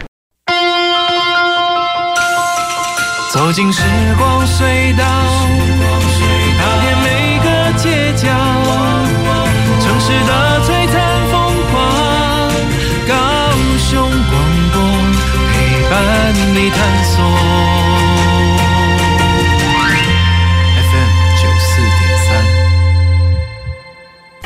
[3.32, 3.82] 走进时
[4.18, 5.04] 光隧道，
[16.72, 17.22] 伴你探索。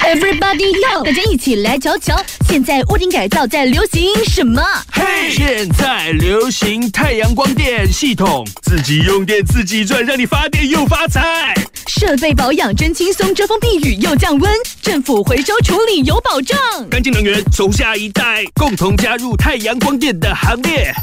[0.07, 2.17] Everybody yo，大家一起来瞧瞧，
[2.49, 4.63] 现在屋顶改造在流行什么？
[4.93, 11.53] 嘿，hey, 现在流行太阳光电系统，自己用电自己赚，让你发电又发财。
[11.89, 16.57] 设备保养真轻松，遮风避雨又降温，政府回收处理有保障。
[16.89, 20.95] 干净能源从下一代，共同加入太阳光电的行列。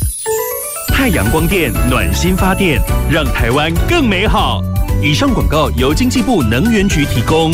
[0.94, 2.80] 太阳光电暖心发电，
[3.10, 4.62] 让台湾更美好。
[5.02, 7.52] 以上广告由经济部能源局提供。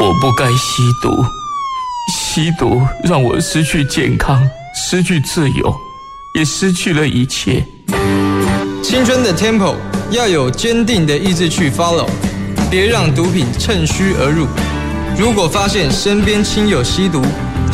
[0.00, 1.24] 我不该吸毒，
[2.12, 5.74] 吸毒让我失去健康，失去自由，
[6.36, 7.64] 也失去了一切。
[8.82, 9.76] 青春的 Temple
[10.10, 12.06] 要有坚定的意志去 follow，
[12.70, 14.46] 别让毒品趁虚而入。
[15.18, 17.22] 如果发现身边亲友吸毒，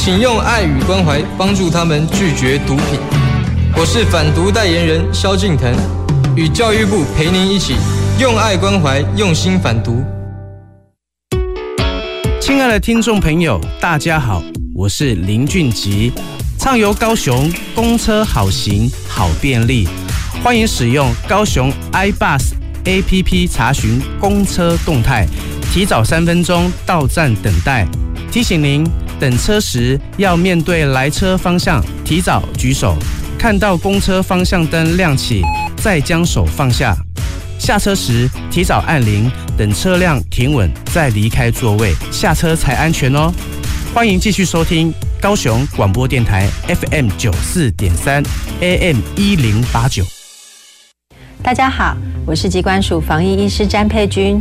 [0.02, 2.98] 请用爱与关怀帮助他们拒绝毒品。
[3.76, 5.70] 我是反毒代言人萧敬腾，
[6.34, 7.76] 与教育部陪您一起
[8.18, 10.02] 用爱关怀，用心反毒。
[12.40, 14.42] 亲爱的听众朋友，大家好，
[14.74, 16.10] 我是林俊吉，
[16.58, 19.86] 畅游高雄，公车好行好便利，
[20.42, 22.54] 欢迎使用高雄 iBus
[22.86, 25.26] APP 查询公车动态，
[25.70, 27.86] 提早三分钟到站等待。
[28.32, 28.86] 提醒您，
[29.20, 32.96] 等车时要面对来车方向，提早举手。
[33.38, 35.42] 看到公车方向灯亮起，
[35.76, 36.96] 再将手放下。
[37.58, 43.30] 下车时提早按铃，等车辆停稳再离开座位，下车才安全哦。
[43.92, 48.22] 欢迎继续收听高雄广播电台 FM 九四点三
[48.60, 50.02] AM 一零八九。
[51.42, 54.40] 大家好，我是疾管署防疫医师詹佩君。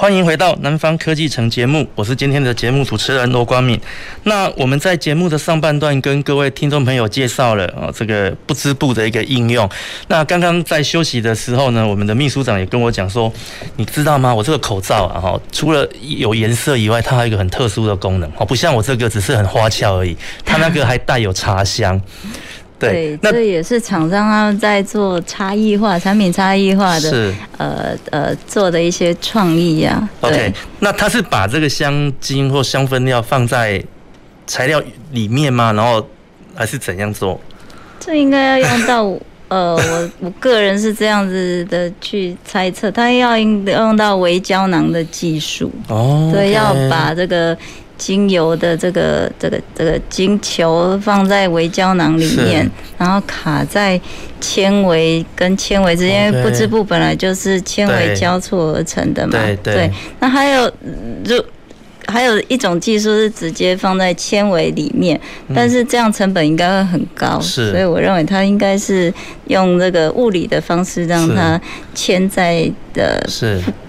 [0.00, 3.80] 欢迎回到南方科技城节目，我是今天的节目主持人罗光敏。
[4.22, 9.68] 那我们在节目的上半段跟各位听众朋友介绍了啊，这个不织布的一个应用。
[10.06, 13.32] 那刚刚在休息的时候呢，我们的秘书长也跟我讲说，
[13.74, 14.32] 你知道吗？
[14.32, 22.00] 我这个口罩啊，哈，除了有颜色以外，它还有一个很特殊的功能哦，不像我这个只是很花俏而已，它那个还带有茶香。
[22.78, 30.28] 对，对，这也是厂商他们在做差异化产品差异化的，是呃呃做的一些创意呀、啊。
[30.28, 33.82] OK，那他是把这个香精或香氛料放在
[34.46, 35.72] 材料里面吗？
[35.72, 36.06] 然后
[36.54, 37.40] 还是怎样做？
[37.98, 39.04] 这应该要用到
[39.48, 47.56] 呃，我我个人是这样子的去猜测，他要用用到微胶囊的技术哦，对，要把这个。
[47.98, 54.00] 精油的这个这个这个精球放在微胶囊里面，然后卡在
[54.40, 59.32] 纤维跟纤维之间，不织布本来就是纤维交错而成的嘛。
[59.32, 59.92] 对对，对。
[60.20, 60.70] 那还有
[61.22, 61.44] 就。
[62.10, 65.20] 还有一种技术是直接放在纤维里面，
[65.54, 69.12] 但是这样成本应该会很高，是，所以我认为它应该是
[69.48, 71.60] 用这个物理的方式让它
[71.94, 73.22] 嵌在的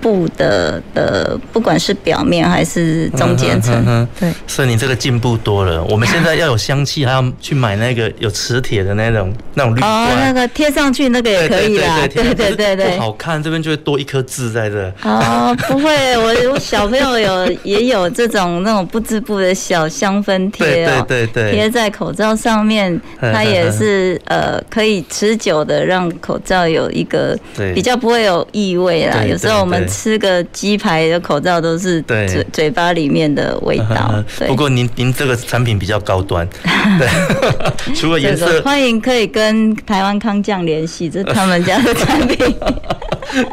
[0.02, 4.06] 布的的，不管是表面还是中间层。
[4.20, 5.82] 对，所以你这个进步多了。
[5.86, 9.90] 我们现在要有香气，还要去买那个有磁铁的那种那种滤罐。
[9.90, 12.06] 哦，那个贴上去那个也可以啦。
[12.08, 14.94] 对对对对对，不好看，这边就会多一颗痣在这。
[15.04, 18.09] 哦，不会，我我小朋友有也有。
[18.10, 27.38] 这种那种不织布的小香氛贴哦，对对对，贴在口罩上面， 它也是呃可以持久的让口罩有一个
[27.74, 29.24] 比较不会有异味啦。
[29.24, 34.24] 有时候我们吃个鸡排的口罩都是嘴嘴巴里面的味道。
[34.48, 36.48] 不过您您这个产品比较高端，
[36.98, 42.56] 对，除了颜色，欢迎可以跟台湾康酱联系，这是他们家的产品。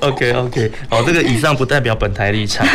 [0.01, 2.66] OK OK，好，这个以上不代表本台立场，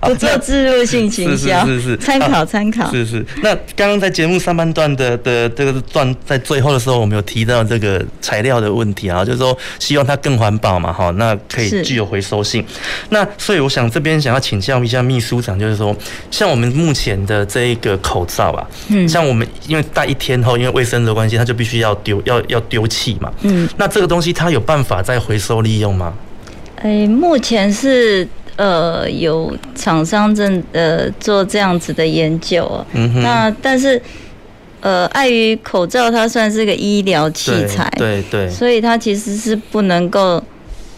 [0.00, 3.24] 不做置入性行销，是是是，参考参考，是是。
[3.42, 12.64] 那刚刚在节目上半段的的这个段在最后的时候，我们有提到这个材料的问题啊，就是说希望它更环保嘛，哈，那可以具有回收性。
[13.10, 15.94] 那所以我想这边想要请教一下秘书长，就是说
[16.30, 26.12] 像我们目前的这一个口罩啊，嗯，像我们因为戴一天后，因为卫生的关系，它就必须要丢，要要丢弃嘛，嗯，那这个东西它有办法再回收利用吗？
[26.82, 28.26] 哎，目前是
[28.60, 32.84] 呃有厂商正呃做这样子的研究啊。
[33.22, 34.00] 那但是
[34.82, 40.42] 呃碍于口罩它算是个医疗器材，对对，对，所以它其实是不能够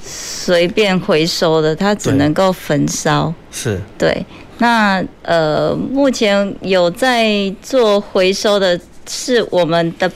[0.03, 3.33] 随便回收的，它只能够焚烧。
[3.53, 3.81] 是。
[3.97, 4.27] 对。
[4.59, 10.11] 那呃目前有在做回收的是我们的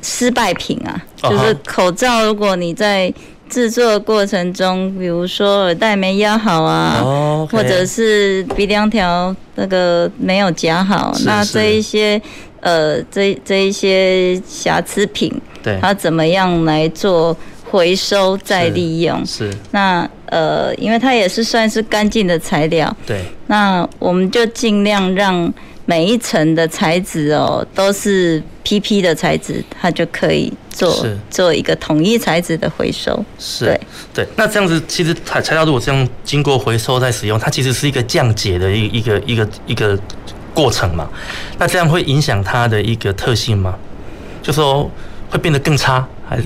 [0.00, 3.12] 失败品啊，就是口罩，如果你在
[3.52, 7.46] 制作过程中，比如说耳带没压好啊，oh.
[7.50, 12.18] 或者是鼻梁条那个没有夹好，是是那这一些
[12.60, 15.30] 呃，这这一些瑕疵品，
[15.62, 17.36] 对，它怎么样来做
[17.70, 19.18] 回收再利用？
[19.26, 25.52] 是，是那呃，因为它也是算是干净的材料，对，那我们就尽量让。
[25.92, 33.22] 每一层的材质哦都是 PP 的材质，它就可以做做一个统一材质的回收。
[33.38, 33.80] 是，对
[34.14, 34.26] 对。
[34.36, 39.98] 那这样子其实材材料如果这样经过回收再使用，它其实是一个降解的一一个一个一个
[40.54, 41.06] 过程嘛。
[41.58, 43.78] 那这样会影响它的一个特性吗？
[44.42, 44.90] 就说
[45.28, 46.40] 会变得更差，还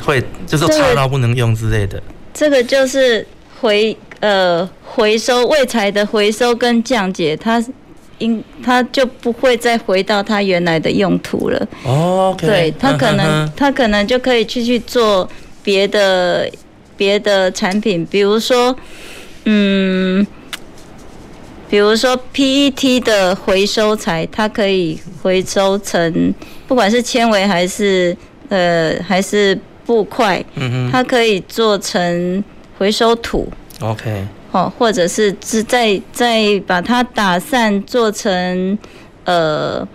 [0.00, 2.00] 会就是差到不能用之类的。
[2.32, 3.26] 这个就是
[3.60, 7.60] 回呃回收卫材的回收跟降解，它。
[8.22, 11.68] 因它就不会再回到它原来的用途了。
[11.84, 15.28] 哦，对，它可能它可能就可以去去做
[15.62, 16.48] 别的
[16.96, 18.76] 别的产品，比如说，
[19.44, 20.24] 嗯，
[21.68, 26.32] 比如说 PET 的回收材，它可以回收成
[26.68, 28.16] 不管是纤维还是
[28.48, 30.44] 呃还是布块，
[30.92, 32.44] 它可以做成
[32.78, 33.48] 回收土。
[33.80, 34.24] OK。
[34.52, 38.78] 哦，或者是是在在把它打散，做成
[39.24, 39.86] 呃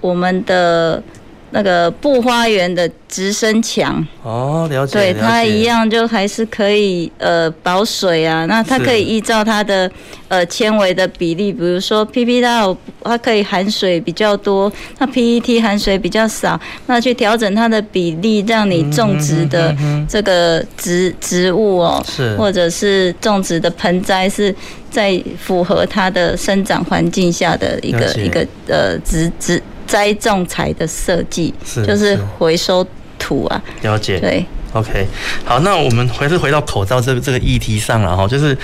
[0.00, 1.02] 我们的。
[1.50, 8.44] 那个布花园的直升墙哦，了解，对，它一样就还是可以呃保水啊。
[8.46, 9.90] 那它可以依照它的
[10.28, 19.74] 呃纤维的比例，比如说 PP 它有它可以含水比较多，那 PET 含水比较少，那去调整它的比例，让你种植的
[20.06, 24.54] 这个植植物哦，是或者是种植的盆栽是
[24.90, 29.62] 在符合它的生长环境下的一个一个呃植植。
[29.88, 32.86] 栽种材的设计是，就是回收
[33.18, 33.60] 土啊。
[33.82, 34.20] 了解。
[34.20, 35.06] 对，OK，
[35.44, 38.56] 好，那我们还是回到口罩这个这个议题上了哈，就是，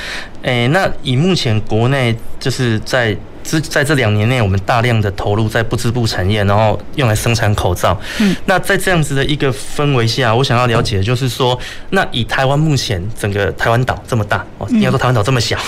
[0.43, 7.99] 诶、欸，那以目前国内就是在这在这两年内，我们大量的投入在不织布产业，然后用来生产口罩。
[8.20, 8.37] 嗯。
[8.45, 11.59] 那在这样子的一个氛围下，我想要了解的就是说，
[11.91, 15.59] 那以台湾目前整个台湾岛这么大哦，应该说台湾岛这么小，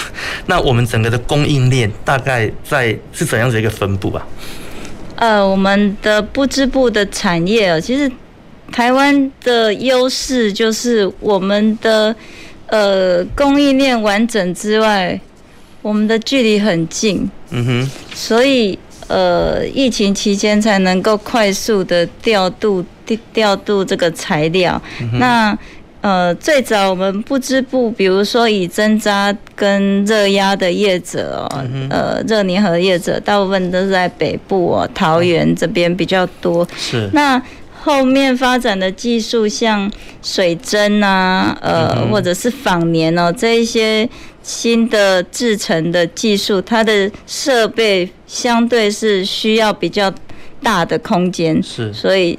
[0.46, 4.26] 那我们整个的供应链大概在是怎样子一个分布啊？
[5.16, 8.10] 呃，我们的布织布的产业，其实
[8.70, 12.14] 台湾的优势就是我们的
[12.68, 15.18] 呃供应链完整之外，
[15.82, 25.58] 我们的距离很近，嗯哼，所以呃疫情期间才能够快速的调度调调度这个材料，嗯、那。
[26.06, 36.64] 呃，最早我们不织布，比如说以针扎跟热压的业者哦，嗯、呃，热粘合业者，大部分都是在北部哦，桃园这边比较多。
[36.76, 37.10] 是。
[37.12, 37.42] 那
[37.82, 39.90] 后面发展的技术，像
[40.22, 44.08] 水针啊，呃，嗯、或者是纺棉哦，这一些
[44.44, 50.14] 新的制成的技术，它的设备相对是需要比较
[50.62, 51.60] 大的空间。
[51.60, 51.92] 是。
[51.92, 52.38] 所以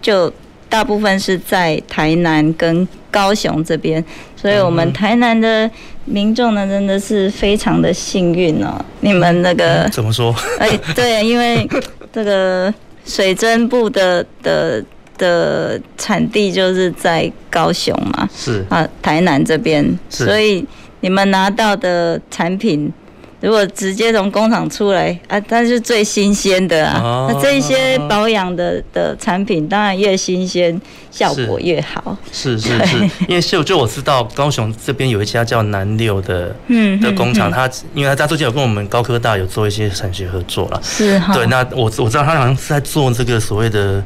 [0.00, 0.32] 就。
[0.74, 4.04] 大部分是在台南跟高雄这边，
[4.34, 5.70] 所以我们台南的
[6.04, 8.84] 民众呢，真的是非常的幸运哦。
[8.98, 10.34] 你们那个怎么说？
[10.58, 11.64] 哎，对，因为
[12.12, 12.74] 这个
[13.06, 14.84] 水针布的的
[15.16, 20.66] 的产地就是在高雄嘛，是啊，台南这边，所以
[21.02, 22.92] 你们拿到的产品。
[23.40, 27.00] 如果直接从工厂出来啊，它是最新鲜的啊。
[27.02, 30.80] 哦、那这一些保养的的产品，当然越新鲜，
[31.10, 32.16] 效果越好。
[32.32, 40.80] 是是是，是，因为就就我知道，高雄这边有一家叫南六的嗯的工厂，它因为它家最近有跟我们高科大有做一些产学合作了。
[40.82, 41.34] 是哈。
[41.34, 44.02] 对，那我我知道他好像是在做这个所谓的。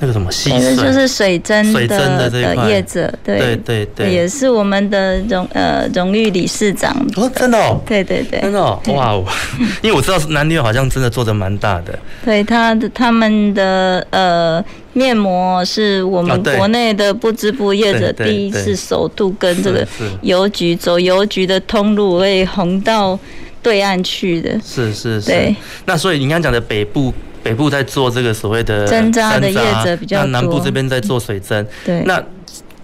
[0.00, 3.38] 那个什么其实，就是水针的的业者，对。
[3.38, 6.94] 对对对，也是我们的荣呃荣誉理事长。
[7.16, 9.24] 哦，真的哦，对对对，真的哦，哇哦，
[9.82, 11.98] 因为我知道男女好像真的做的蛮大的。
[12.24, 19.86] 对，他的他们的呃面膜是我们国内的不织布业者第一次首度跟这个
[20.22, 23.18] 邮局走邮局的通路，可以红到
[23.62, 24.50] 对岸去的。
[24.64, 25.26] 是是是。
[25.26, 27.12] 对，那所以你刚刚讲的北部。
[27.48, 31.66] 北部在做这个所谓的针扎的业者比较多，那南部这边在做水针。
[31.82, 32.22] 对，那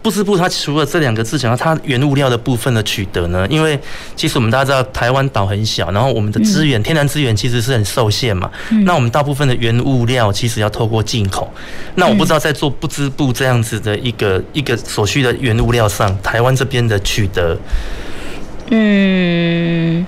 [0.00, 3.46] 不织布它除了这两个字，讲它原物料的部分的取得呢？
[3.50, 3.78] 因为
[4.16, 8.50] 其实我们大家知道，台湾岛很小，然后我们的资源、嗯、天然资源其实是很受限嘛。
[8.70, 11.52] 嗯、那我们大部分的原物料其实要透过进口。
[11.96, 17.58] 那我不知道在做不织布这样子的一个一个所需的原物料上，台湾这边的取得，
[18.70, 20.06] 嗯，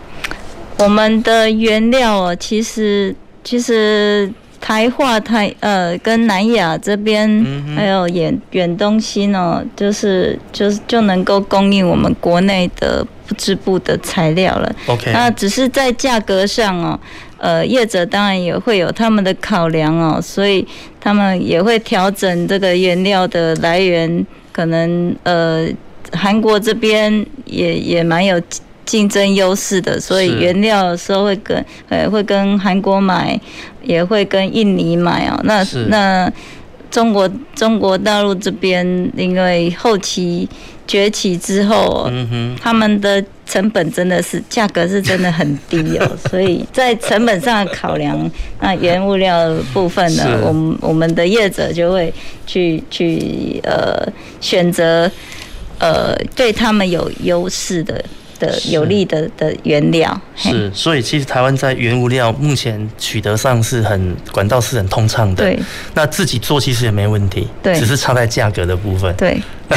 [0.78, 4.32] 我们的原料哦，其实其实。
[4.60, 7.28] 台化台呃跟南亚这边
[7.76, 14.74] 还有远远东西呢，就是就是就能够供应我们国内的不织布的材料了。
[14.86, 16.98] OK，那只是在价格上哦，
[17.38, 20.66] 呃业者当然也会有他们的考量哦，所以
[21.00, 25.68] 他们也会调整这个原料的来源，可能呃
[26.12, 28.40] 韩国这边也也蛮有。
[28.86, 33.38] 竞争优势的，所以原料的时候会跟呃会跟韩国买，
[33.82, 35.38] 也会跟印尼买哦。
[35.44, 36.32] 那那
[36.90, 40.48] 中国中国大陆这边，因为后期
[40.86, 48.30] 崛起之后，嗯哼，他们的成本真的是价格是真的很低哦， 所以在成本上的考量，
[48.60, 52.12] 那原物料的部分呢，我们我们的业者就会
[52.46, 54.06] 去去呃
[54.40, 55.10] 选择
[55.80, 58.02] 呃对他们有优势的。
[58.38, 65.44] 的有利的的原料是，所以其实台湾在原物料目前取得上是很管道是很通畅的。
[65.44, 65.58] 对，
[65.94, 69.14] 那自己做其实也没问题，对，只是差在价格的部分。
[69.16, 69.40] 对，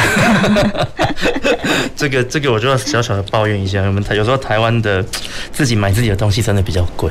[1.96, 5.04] 这个这个我就要小小的抱怨一下，我们台有时候台湾的
[5.52, 7.10] 自己买自己的东西真的比较贵。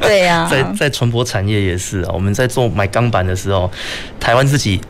[0.00, 3.70] 对呀、啊， 在在船舶产业也是啊，我们在做买钢板的时候，
[4.18, 4.80] 台湾自己。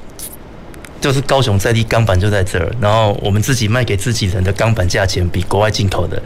[1.01, 6.23] 就是高雄在地钢板就在这儿，然后我们自己卖给自己人的钢板价钱比国外进口的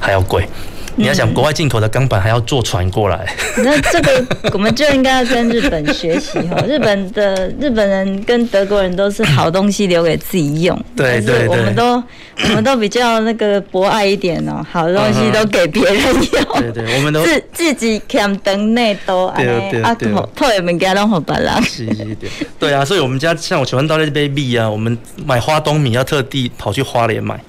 [0.00, 0.48] 还要贵。
[0.96, 3.26] 你要想国外进口的钢板还要坐船过来，
[3.58, 6.56] 那 这个我们就应该要跟日本学习哈。
[6.66, 19.42] 日本的日本人跟德国人都是好东西留给自己用， 对对对，我们都我们都比较那个博爱一点哦，好东西都给别人用，对对，我们都自自己看等内都啊，
[19.82, 19.96] 啊，
[20.36, 27.40] 偷也没给弄好别人，是是对，对啊，所以我们家像我喜欢到那杯米啊，我们买花东米要特地跑去花莲买。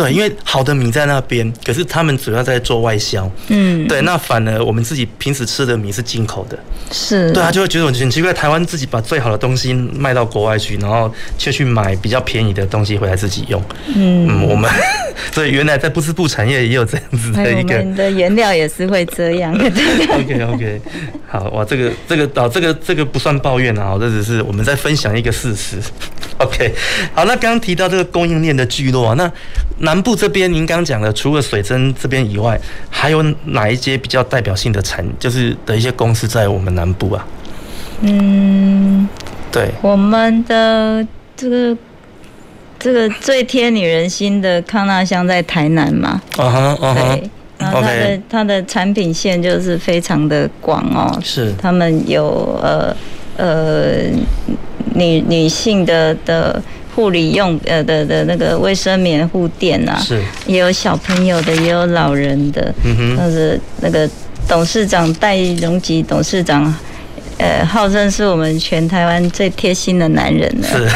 [0.00, 3.30] 对，因为好的米在那边，可是他们主要在做外销。
[3.48, 6.58] 嗯，对，那反而我们自己平时吃的米是进口的。
[6.90, 13.62] 是，对啊，就会觉得很奇怪，台湾自己把最好的东西卖到国外去，然后却去买比较便宜的东西回来自己用。
[13.94, 14.70] 嗯，嗯，我们
[15.32, 17.76] 所以原来在不织布产业也有这样子的一个。
[17.80, 19.54] 我们的原料也是会这样。
[19.54, 20.80] OK OK，
[21.28, 25.76] 好哇，这个这个哦，这个这个不算抱怨啊，这只是我们在分享一个事实。
[26.44, 26.74] OK，
[27.14, 29.30] 好，那刚刚提到这个供应链的聚落啊，那。
[29.82, 32.60] 南部这边，您刚讲的，除了水蒸这边以外，
[32.90, 37.26] 还有哪一些比较代表性的产，就是的一些公司在我们南部啊？
[38.02, 39.08] 嗯，
[39.50, 41.74] 对，我们的这个
[42.78, 46.20] 这个最贴女人心的康纳香在台南嘛。
[46.36, 47.16] 啊哈，啊哈。
[47.16, 51.18] 对，然后它的它的产品线就是非常的广哦。
[51.24, 51.54] 是。
[51.54, 52.94] 他们有呃
[53.38, 54.10] 呃
[54.94, 56.62] 女女性的的。
[56.92, 62.74] 护理用呃的的那个卫生棉护垫啊，是也有小朋友的，也有老人的。
[62.84, 64.10] 嗯哼，那是那个
[64.48, 66.74] 董事长戴荣吉董事长，
[67.38, 70.68] 呃，号称是我们全台湾最贴心的男人了。
[70.68, 70.88] 是，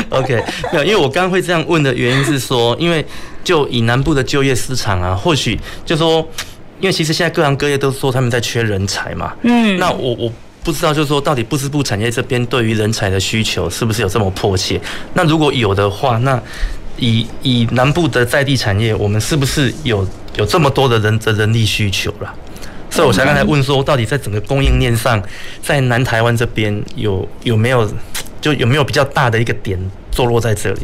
[0.08, 0.42] OK，
[0.72, 3.04] 没有，因为我刚刚会这样问的原因是说，因为
[3.44, 6.26] 就以南部的就业市场啊，或许就说，
[6.80, 9.34] 因为其实现在各行各业都说他们在缺人才嘛。
[9.42, 10.32] 嗯，那我我。
[10.64, 14.78] 不知道，就是说，到底不织布产业这边对于人才的需求是不是有这么迫切？
[15.14, 16.38] 那如果有的话，那
[16.98, 20.06] 以以南部的在地产业，我们是不是有
[20.36, 22.34] 有这么多的人的人力需求了？
[22.90, 25.22] 所以我才刚才问说，到底在整个供应链上，
[25.62, 27.90] 在南台湾这边有有没有
[28.40, 29.78] 就有没有比较大的一个点
[30.10, 30.80] 坐落在这里？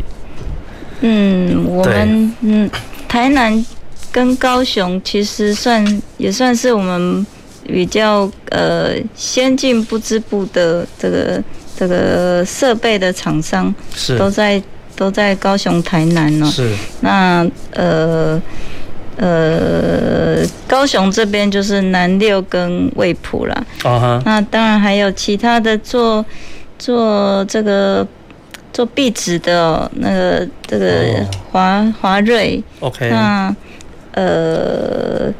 [1.00, 2.70] 嗯，我们嗯，
[3.06, 3.66] 台南
[4.10, 7.26] 跟高雄其实算也算是我们。
[7.66, 11.42] 比较呃先进不织布的这个
[11.76, 14.62] 这个设备的厂商是都在
[14.94, 16.46] 都在高雄台南哦。
[16.46, 18.40] 是那呃
[19.16, 23.66] 呃高雄这边就是南六跟卫普啦。
[23.82, 24.22] 啊哈。
[24.24, 26.24] 那当然还有其他的做
[26.78, 28.06] 做这个
[28.72, 32.62] 做壁纸的、哦、那个这个华华瑞。
[32.80, 33.08] OK。
[33.08, 33.56] 那
[34.12, 35.32] 呃。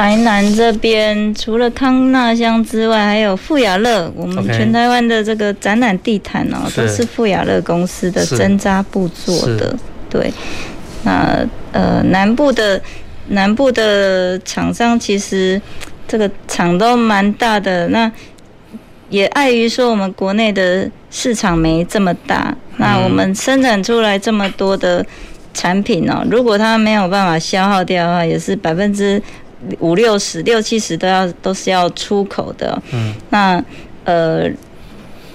[0.00, 4.10] 台南这边除了康纳乡之外，还有富雅乐。
[4.16, 9.76] 我们全台湾的这个展览地毯哦，都是富雅乐公司的针扎布做的。
[10.08, 10.32] 对，
[11.02, 12.80] 那呃南部的
[13.28, 15.60] 南部的厂商其实
[16.08, 17.86] 这个厂都蛮大的。
[17.88, 18.10] 那
[19.10, 25.04] 也碍于说我们国内的市场没这么大，那我们生产出来这么多的
[25.52, 29.22] 产品哦，如果它没有办法消耗掉的话，也是百分之。
[29.78, 33.62] 五六十、六七十都要都是要出口的，嗯，那
[34.04, 34.48] 呃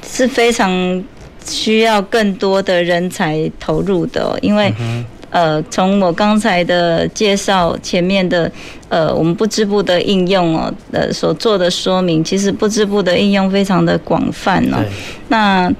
[0.08, 1.04] 是非常
[1.46, 8.52] 需要更多的人才投入的，因为、嗯、呃从我刚才的介绍前面的
[8.90, 14.84] 呃我们不织布的应用哦呃所做的说明，其实不织布的应用非常的广泛哦，
[15.28, 15.72] 那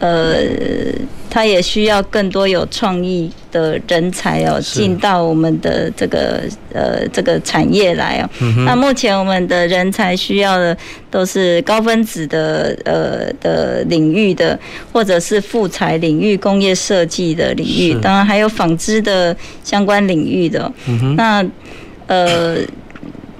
[0.00, 0.36] 呃，
[1.30, 6.42] 他也需要更多有创意的人才哦，进到我们的这个
[6.72, 8.28] 呃这个产业来哦。
[8.40, 10.76] 嗯、那目前我们的人才需要的
[11.10, 14.58] 都是高分子的呃的领域的，
[14.92, 20.70] 或者是复材领域、工业设计的领域，当然还有纺织的相关领域的。
[20.88, 21.44] 嗯、那
[22.08, 22.58] 呃，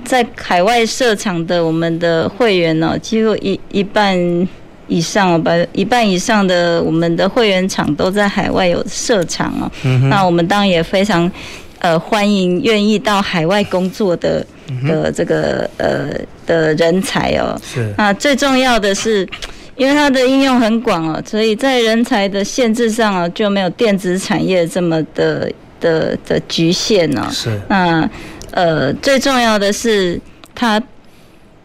[0.05, 4.49] 在海外设厂的我们的会员呢，几乎一一半。
[4.87, 9.71] 以上百一半以上的我们的会员厂都在海外有设厂哦，
[10.11, 11.31] 那我们当然也非常
[11.79, 14.45] 呃欢迎愿意到海外工作的
[14.87, 16.11] 的这个呃
[16.47, 17.59] 的人才哦。
[17.63, 17.93] 是。
[17.97, 19.27] 那最重要的是，
[19.77, 27.29] 因为它的应用很广哦，所以在人才的限制上啊，就没有电子产业这么的的的局限哦。
[27.31, 27.61] 是。
[27.69, 28.09] 那
[28.51, 30.21] 呃最重要的是
[30.55, 30.83] 它。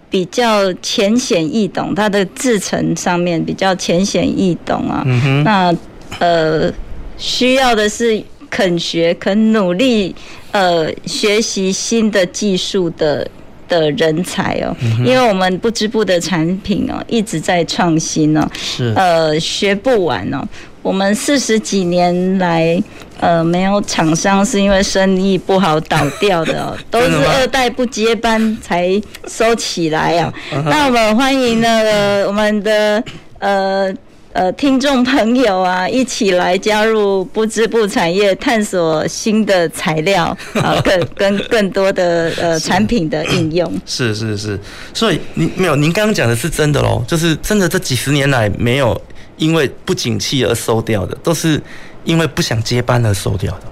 [0.09, 5.03] 比较浅显易懂，它的制成上面比较浅显易懂啊。
[5.05, 5.73] 嗯、那
[6.17, 6.71] 呃，
[7.17, 10.15] 需要的是肯学、肯努力，
[10.51, 13.29] 呃，学习新的技术的
[13.67, 14.75] 的人才哦。
[15.05, 18.51] 因为我们不织布的产品哦、喔，一直在创新哦、喔。
[18.55, 18.91] 是。
[18.95, 20.47] 呃，学不完哦、喔。
[20.81, 22.81] 我们四十几年来，
[23.19, 28.89] 呃，没有厂商是因为生意不好倒掉的哦， 都是二代不接班才
[29.27, 30.33] 收起来啊。
[30.65, 33.03] 那我们欢迎那个我们的
[33.39, 33.93] 呃
[34.31, 43.69] 呃听众朋友啊，一起来加入不织布产业，探索新的材料 啊，更跟更多的呃产品的应用。
[43.85, 44.57] 是是是，
[44.93, 48.99] 所以您没有，您刚刚讲的是真的喽，就是真的这几十年来没有。
[49.39, 51.59] 因为不景气而收掉的，都是
[52.03, 53.63] 因为不想接班而收掉的。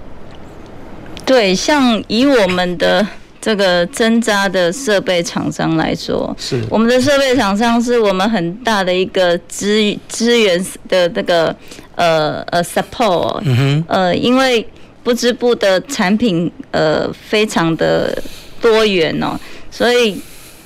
[1.24, 3.06] 对，像以我们的
[3.40, 11.54] 这个针扎的设备厂商来说，是我们的设备厂商是我们很大的一个资资源的那个
[11.94, 13.40] 呃呃 support。
[13.44, 13.84] 嗯哼。
[13.86, 14.66] 呃，因为
[15.04, 18.20] 不织布的产品呃非常的
[18.60, 19.38] 多元哦，
[19.70, 20.20] 所以。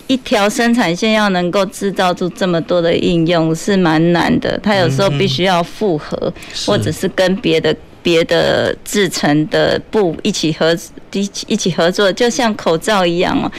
[0.07, 6.33] 一条生产线要能够制造出这么多的应用是蛮难的，它有时候必须要复合，
[6.67, 10.77] 或者是跟别的别的制成的布一起合
[11.13, 13.51] 一起一起合作，就像口罩一样哦。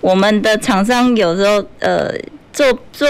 [0.00, 2.12] 我们的厂商有时候呃。
[2.52, 3.08] 做做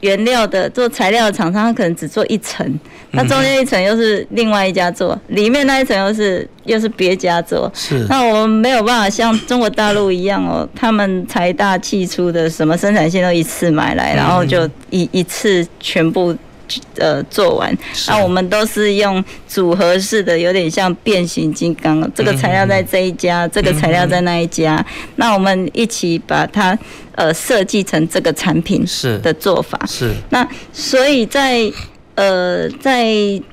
[0.00, 2.78] 原料的、做材料的厂商，他可能只做一层，
[3.12, 7.70] 那中间一层又是另外一家做，里面那一层又是又是别家做。
[7.74, 8.06] 是。
[8.08, 16.36] 那我们没有办法像中国大陆一样哦，他们财大气粗的，什么生产线都一次买来，然后就一一次全部。
[16.96, 17.76] 呃，做完，
[18.08, 22.10] 那我们都是用组合式的，有点像变形金刚。
[22.14, 24.84] 这个材料在这一家，这个材料在那一家，
[25.16, 26.76] 那我们一起把它
[27.14, 29.80] 呃设计成这个产品是的做法。
[29.86, 30.12] 是。
[30.30, 31.70] 那所以在
[32.14, 33.06] 呃在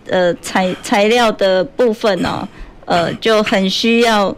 [0.09, 2.47] 呃材材料的部分呢，
[2.85, 4.35] 呃就很需要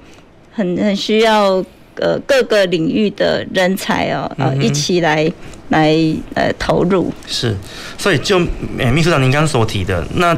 [0.51, 1.63] 很很需要
[1.95, 5.31] 呃各个领域的人才哦，呃一起来。
[5.69, 5.95] 来
[6.35, 7.55] 呃投入是，
[7.97, 8.39] 所以就
[8.77, 10.37] 诶秘书长您刚刚所提的，那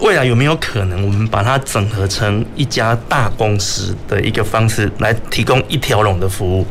[0.00, 6.66] 未来有没有可能我们把它整合成一家大公司的一个方式来提供一条龙的服务？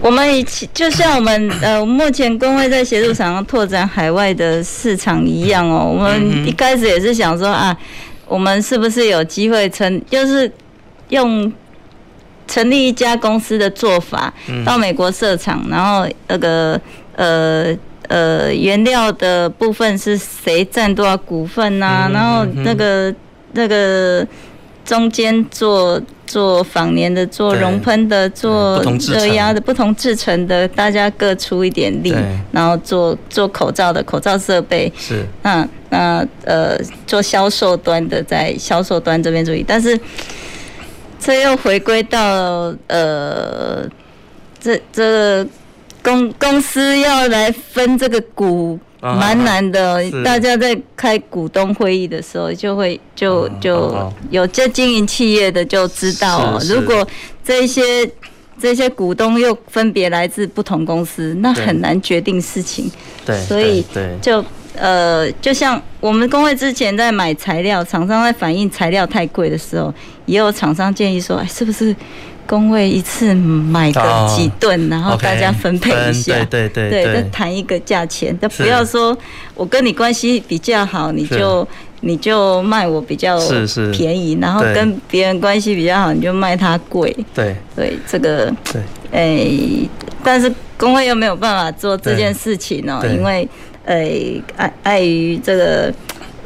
[0.00, 7.76] 我们以前就像我们呃目前工会在协助厂商拓展海外的市场一样哦，我们一开始也是想说啊，
[8.26, 10.50] 我们是不是有机会成就是
[11.08, 11.52] 用。
[12.46, 14.32] 成立一家公司的做法，
[14.64, 16.80] 到美国设厂，然后那个
[17.16, 17.76] 呃
[18.08, 22.08] 呃原料的部分是谁占多少股份啊？
[22.12, 23.12] 然后那个
[23.52, 24.26] 那个
[24.84, 32.14] 中间做做纺粘的，做熔喷的，做热压的，不同制成的，大家各出一点力，
[32.52, 34.92] 然后做做口罩的口罩设备。
[34.96, 35.26] 是。
[35.42, 39.98] 那那呃做销售端的，在销售端这边注意，但是。
[41.18, 43.88] 这又回归到呃，
[44.60, 45.46] 这这
[46.02, 57.06] 公公司要来分这个股蛮难的，大家在开股东会议的时候就会就就有这经营企业的就知道哦，如果
[57.44, 57.82] 这些
[58.60, 62.90] 这些股东又分别来自不同公司，那很难决定事情。
[63.24, 63.84] 对，所以
[64.20, 64.44] 就。
[64.78, 69.90] 呃，就像我们工会之前在买材料，厂商在反映材料太贵的时候，
[70.26, 71.94] 也有厂商建议说，哎，是不是
[72.46, 79.16] 工位一次买个几吨，然后大家分配一下，对对对，再谈一个价钱，但不要说
[79.54, 81.66] 我跟你关系比较好，你就
[82.02, 83.38] 你就卖我比较
[83.92, 87.56] 便宜，然后跟别人关系比较好，你就卖他贵，对。
[87.74, 89.88] 对，这个对，哎，
[90.22, 93.48] 但是工会又没有办法做这件事情哦，因为。
[93.88, 93.94] 呃，
[94.56, 95.94] 碍碍于这个。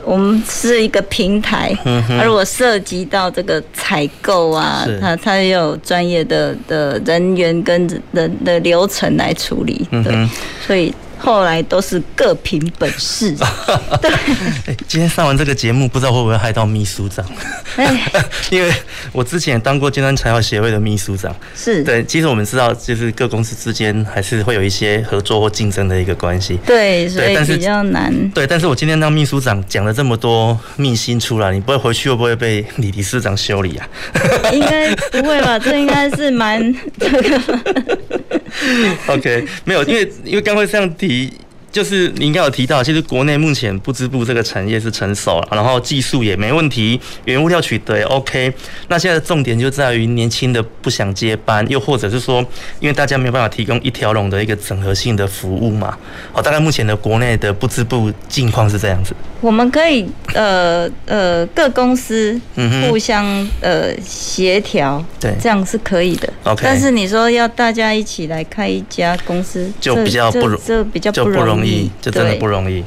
[0.05, 10.28] 我们是一个平台，嗯、而如果涉及到这个采购啊，它它也有专业的的人员跟人的流程来处理，对，嗯、
[10.66, 10.94] 所以。
[11.20, 13.36] 后来都是各凭本事。
[14.00, 17.24] 对，今天上完这个节目，不知道会不会害到秘书长？
[18.50, 18.72] 因为
[19.12, 21.34] 我之前当过尖端材料协会的秘书长。
[21.54, 21.84] 是。
[21.84, 26.58] 对，其实我们知道，就是各公司之间还是会有一些合作或竞争的一个关系。
[26.66, 28.12] 对，所以比较难。
[28.30, 33.88] 对，但是我今天当秘书长讲了这么多秘辛出来，你不会回去会不会被李理事长修理啊？
[34.52, 35.58] 应该不会吧？
[35.58, 37.40] 这应该是蛮这个。
[39.07, 41.32] OK，没有，因为因为刚会这样提。
[41.70, 48.52] 就是你应该有提到，其实国内目前不织布这个产业是成熟了，然后技术也没问题，原物料取得也 OK。
[48.88, 52.44] 那现在的重点就在于年轻的不想接班，又或者是说，
[52.80, 55.96] 因为大家没有办法提供一条龙的一个整合性的服务嘛。
[56.32, 59.14] 好，大概目前的国内的不织布境况是这样子。
[59.40, 62.38] 我们可以呃呃各公司
[62.86, 63.24] 互相
[63.60, 66.30] 呃协调，对，这样是可以的。
[66.44, 66.62] OK。
[66.64, 71.59] 但是你说要大家一起来开一家公司，就比较不容，这比较不容易。
[71.61, 72.82] 容易，这真的不容易，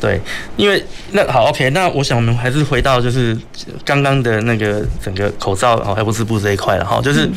[0.00, 0.20] 对，
[0.56, 3.36] 因为那好，OK，那我想我们还是回到就是
[3.84, 7.28] 刚刚的那个整个口罩哦，还不织布这一块了哈，就是，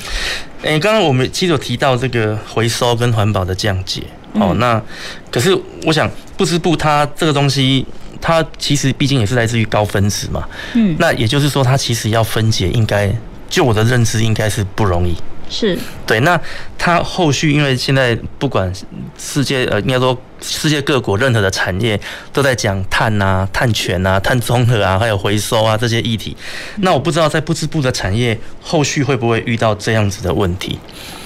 [0.63, 4.03] 哎，刚刚我们其实有提到这个回收跟环保的降解，
[4.33, 4.81] 哦，那
[5.31, 5.55] 可是
[5.85, 7.85] 我想不织布它这个东西，
[8.19, 13.13] 它其实毕竟也是来自于高分子嘛，嗯，那也就是说它其实要分解，应该
[13.49, 15.15] 就我的认知应该是不容易。
[15.47, 15.77] 是。
[16.07, 16.39] 对，那
[16.75, 18.71] 它后续因为现在不管
[19.17, 21.99] 世界呃，应该说世界各国任何的产业
[22.31, 26.35] 都在讲碳啊、碳权啊、碳综合啊，还有回收啊这些议题。
[26.77, 30.77] 那我不知道在不织布的产业后续会不会遇到这样子的问题？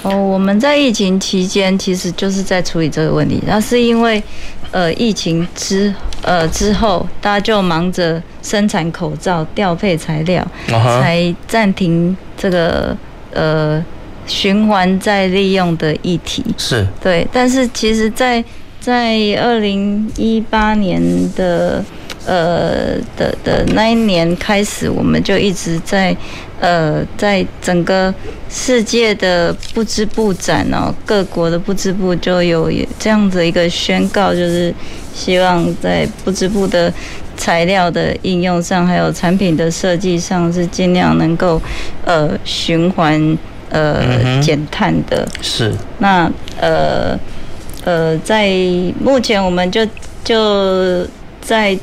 [0.02, 3.42] 哦，我们在疫情期间其实就是在处理这个问题。
[3.46, 4.22] 那是因为
[4.70, 12.96] 呃疫情之呃之后，大家就忙着生产口罩、调配材料，才暂停这个
[13.32, 13.84] 呃。
[14.26, 18.44] 循环再利用的议题是对，但是其实在，
[18.80, 21.00] 在在二零一八年
[21.34, 21.84] 的
[22.26, 26.16] 呃的的那一年开始，我们就一直在
[26.60, 28.12] 呃在整个
[28.48, 34.74] 世界的布织布展哦，各国的布织布就有这样子一个宣告，就是
[35.14, 36.92] 希望在布织布的
[37.36, 41.60] 材料的应用上，还有产品的设计上，是尽量能够
[42.04, 43.38] 呃循环。
[43.72, 46.28] 呃，减碳的，是那
[46.60, 47.16] 呃
[47.84, 48.48] 呃，在
[49.00, 49.86] 目前我们就
[50.22, 51.06] 就
[51.40, 51.78] 在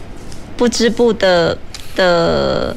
[0.56, 1.58] 不织布的
[1.95, 2.76] 的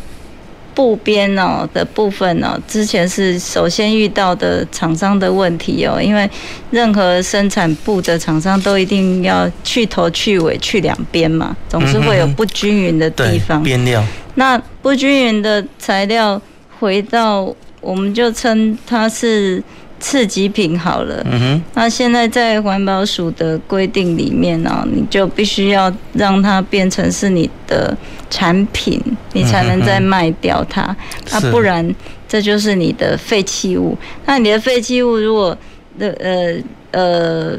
[0.75, 6.29] 布边哦的部分哦，之前是首先遇到的厂商的问题哦，因为
[6.71, 14.03] 任何生产布的厂商都一定要去头去尾去两边嘛，总是会有不均匀的地方，边料。
[14.37, 16.41] 那不均匀的材料
[16.79, 17.55] 回到。
[17.83, 19.63] 我们就称它是
[20.01, 21.23] 次级品好了。
[21.31, 21.63] 嗯哼。
[21.75, 27.97] 那现在在环保署的规定里面呢，你就必须要让它变成是你的
[28.29, 29.01] 产品，
[29.33, 30.83] 你才能再卖掉它。
[31.31, 31.95] 啊，不然
[32.27, 33.97] 这就是你的废弃物。
[34.27, 35.57] 那你的废弃物如果
[35.99, 36.57] 的呃
[36.93, 37.59] 呃，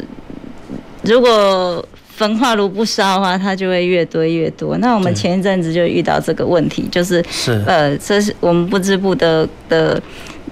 [1.04, 1.86] 如果
[2.16, 4.78] 焚化炉不烧的话，它就会越堆越多。
[4.78, 7.24] 那我们前一阵子就遇到这个问题，就是
[7.66, 10.02] 呃，这是我们不织布的的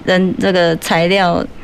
[0.04, 1.59] 人这个材料去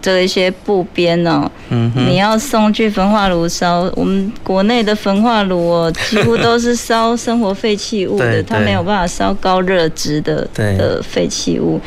[0.00, 11.80] 这一些布边哦，嗯，你要送去焚化炉烧，我们国内的焚化炉哦，几乎都是烧生活废弃物的，它没有办法烧高热值的的废弃物，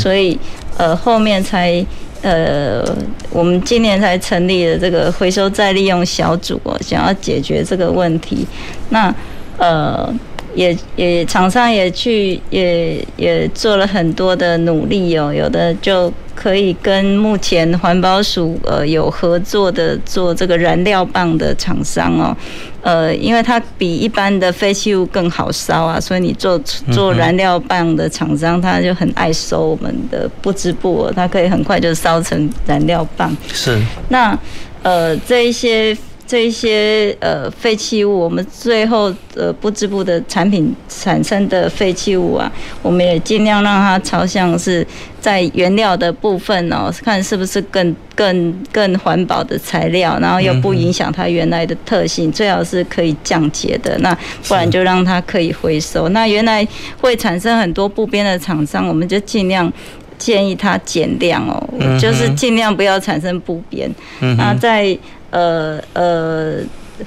[0.00, 0.38] 所以
[0.76, 1.84] 呃后面才。
[2.26, 2.82] 呃，
[3.28, 8.46] 我们今年才成立了这个回收再利用小组哦，想要解决这个问题。
[8.88, 9.14] 那
[9.58, 10.10] 呃，
[10.54, 16.12] 也也厂商也去也也做了很多的努力哦，有的就。
[16.36, 22.36] 可以跟目前环保署呃有合作的做这个燃料棒的厂商哦，
[22.82, 26.58] 呃，因为它比一般的废弃物更好烧啊，所以你做
[26.90, 33.34] 做燃料棒的厂商，他就很爱收我们的不织布，它可以很快就烧成燃料棒。
[33.52, 33.80] 是。
[34.08, 34.36] 那
[34.82, 35.96] 呃这一些。
[36.34, 42.50] 这一些呃废弃物，我们最后呃不织布的产品产生的废弃物啊，
[42.82, 44.84] 我们也尽量让它朝向是
[45.20, 54.12] 在原料的部分哦，看是不是更更更环保的材料，然后又不影响它原来的特性，最好是可以降解的，那
[54.48, 56.08] 不然就让它可以回收。
[56.08, 56.66] 那原来
[57.00, 59.72] 会产生很多布边的厂商，我们就尽量
[60.18, 61.62] 建议它减量哦，
[62.00, 63.88] 就是尽量不要产生布边。
[64.36, 64.98] 那在
[65.34, 66.58] 呃呃，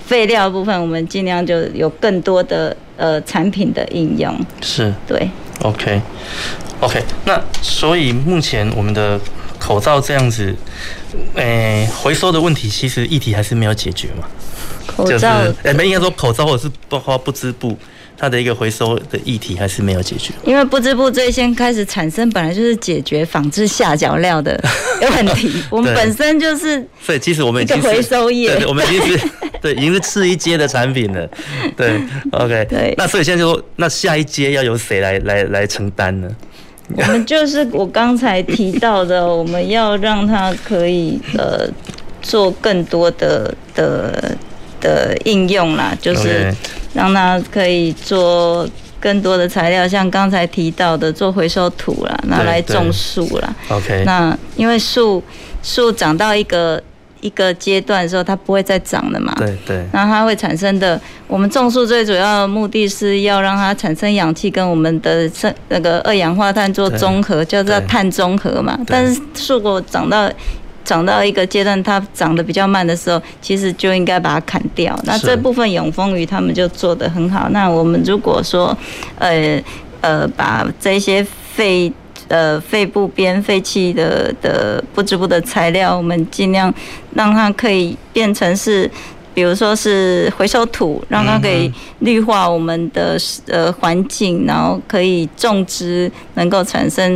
[0.05, 4.37] 废料的部分，我们尽量就有更多的呃产品的应用。
[4.61, 5.29] 是，对。
[5.61, 6.01] OK，OK，、
[6.81, 9.17] okay, okay, 那所以目前我们的
[9.57, 10.53] 口罩这样子，
[11.35, 14.27] 诶、欸，回收的问题其实议题还是没有解决嘛？
[14.85, 17.77] 口罩，诶、就是，没应该说口罩或者是包括不织布。
[18.17, 24.59] 它的一个回收的议题还是没有解决，因为不织布最先开始产生，本来就是解决纺织下脚料的
[25.01, 25.61] 问题。
[25.69, 29.27] 我们本身就是，所以其实我们已经回收业，对，我们已经是，
[29.61, 31.29] 对，已经是次一阶的产品了。
[31.75, 32.01] 对
[32.31, 32.93] ，OK，对。
[32.97, 36.27] 那所以现在就说，那下一阶要由谁来来来承担呢？
[36.95, 41.67] 我们就是我刚才提到的，我们要让它可以呃
[42.21, 44.35] 做更多的的
[44.79, 46.53] 的应用啦，就是。
[46.93, 48.67] 让它可以做
[48.99, 53.55] 更多的材料，像刚才提到的做回收土啦，拿来种树啦。
[53.69, 54.01] OK。
[54.03, 55.21] 那因为树
[55.61, 56.81] 树长到一个
[57.21, 59.31] 一个阶段的时候，它不会再长了嘛。
[59.37, 59.85] 对对。
[59.93, 65.29] 那它会产生的，我们种树最主要的目的是要让它产生氧气，跟我们的
[65.67, 68.79] 那个二氧化碳做综合，叫做碳中和嘛。
[68.87, 70.27] 但是树果长到
[70.87, 74.97] 长到一个阶段，它长得比较慢的时候，其实就应该把它砍掉。
[75.03, 77.49] 那这部分永丰鱼他们就做得很好。
[77.49, 78.75] 那我们如果说，
[79.19, 79.61] 呃
[79.99, 81.91] 呃，把这些废
[82.29, 86.73] 呃废布边废弃的的不织布的材料，我们尽量
[87.13, 88.89] 让它可以变成是。
[89.37, 93.15] 比如说是回收土，让它可以绿化我们的
[93.45, 97.15] 呃环境，然后可以种植能够产生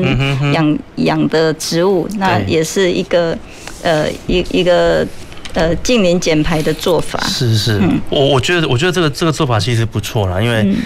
[0.53, 3.35] 养养的植物，那也是一个
[3.83, 5.05] 呃一一个
[5.53, 7.19] 呃近年减排的做法。
[7.27, 10.63] 是是，嗯、我我觉得我觉得这个这个做法其实不错啦，因为。
[10.63, 10.77] 嗯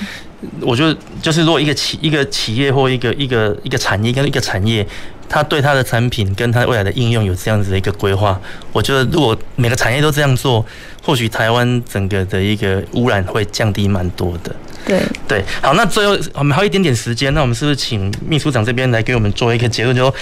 [0.62, 4.86] 我觉得就是，如果一个企一个企业或一个一个一个产业跟一个产业，
[5.28, 8.40] 它对它的产品跟它未来的应用有这样子的一个规划，
[8.72, 10.64] 我觉得如果每个产业都这样做，
[11.02, 14.56] 或许台湾整个的一个污染会降低蛮多的。
[14.86, 20.14] 对对，好，那最后我们还有一点点时间，那我们是不是请秘书长这边来给我们做一个结论，就说。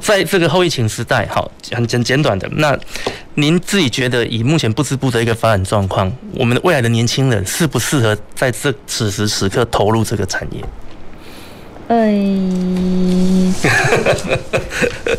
[0.00, 2.48] 在这个后疫情时代，好，很简简短的。
[2.56, 2.78] 那
[3.34, 10.62] 您自己觉得，以目前不织布的一个发展状况，我们的未来的年轻人适不适合在这此时此刻投入这个产业？
[11.88, 11.98] 哎，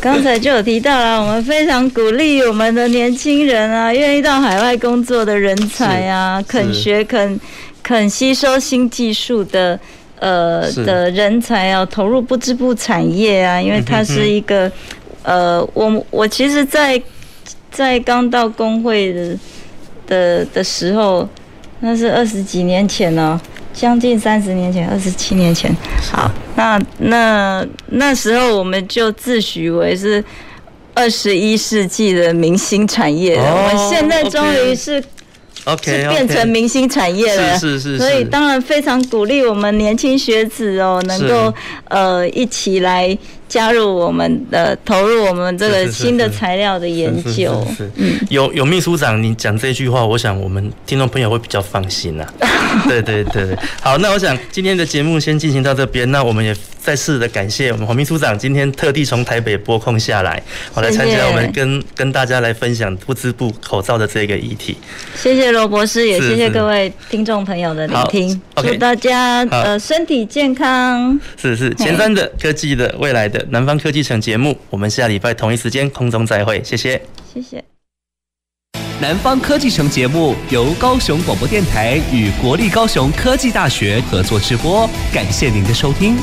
[0.00, 7.38] 刚才就有提到了，我们非常鼓励我们的年轻人啊， 愿意到海外工作的人才啊，肯学肯
[7.82, 9.78] 肯吸收新技术的。
[10.24, 14.72] 呃的人才要投入不织布产业啊，因为它是一个，
[15.22, 17.04] 呃，我我其实在，在
[17.70, 19.36] 在刚到工会的
[20.06, 21.28] 的的时候，
[21.80, 23.38] 那是二十几年前哦，
[23.74, 25.70] 将近三十年前，二十七年前。
[26.10, 30.24] 好，那那那时候我们就自诩为是
[30.94, 35.04] 二十一世纪的明星产业，我们现在终于是。
[35.64, 41.54] OK，是变成明星产业了，是是是，所以当然非常鼓励我们年轻学子哦，能够
[41.88, 43.16] 呃一起来。
[43.54, 52.34] 加入我们的投入我们这个新的材料的研究，嗯，有有秘书长，你讲这句话，我想我们听众朋友会比较放心啊。
[52.88, 60.42] 对对对对，好，那我想今天的节目先进行到这边，那我们也再次的感谢我们黄秘书长今天特地从台北拨空下来，
[60.74, 64.76] 我来参加我们跟跟大家来分享不织布口罩的这个议题。
[65.14, 65.44] 谢谢。
[65.54, 71.20] 罗博士，也谢谢各位听众朋友的聆听，祝大家呃身体健康。
[71.40, 73.50] 是是，前瞻的科技的未来的。
[73.50, 77.00] 南方科技城节目，我们下礼拜同一时间空中再会，谢谢，
[77.32, 77.64] 谢谢。
[79.00, 86.16] 南方科技城节目由高雄广播电台与国立高雄科技大学合作直播，感谢您的收听。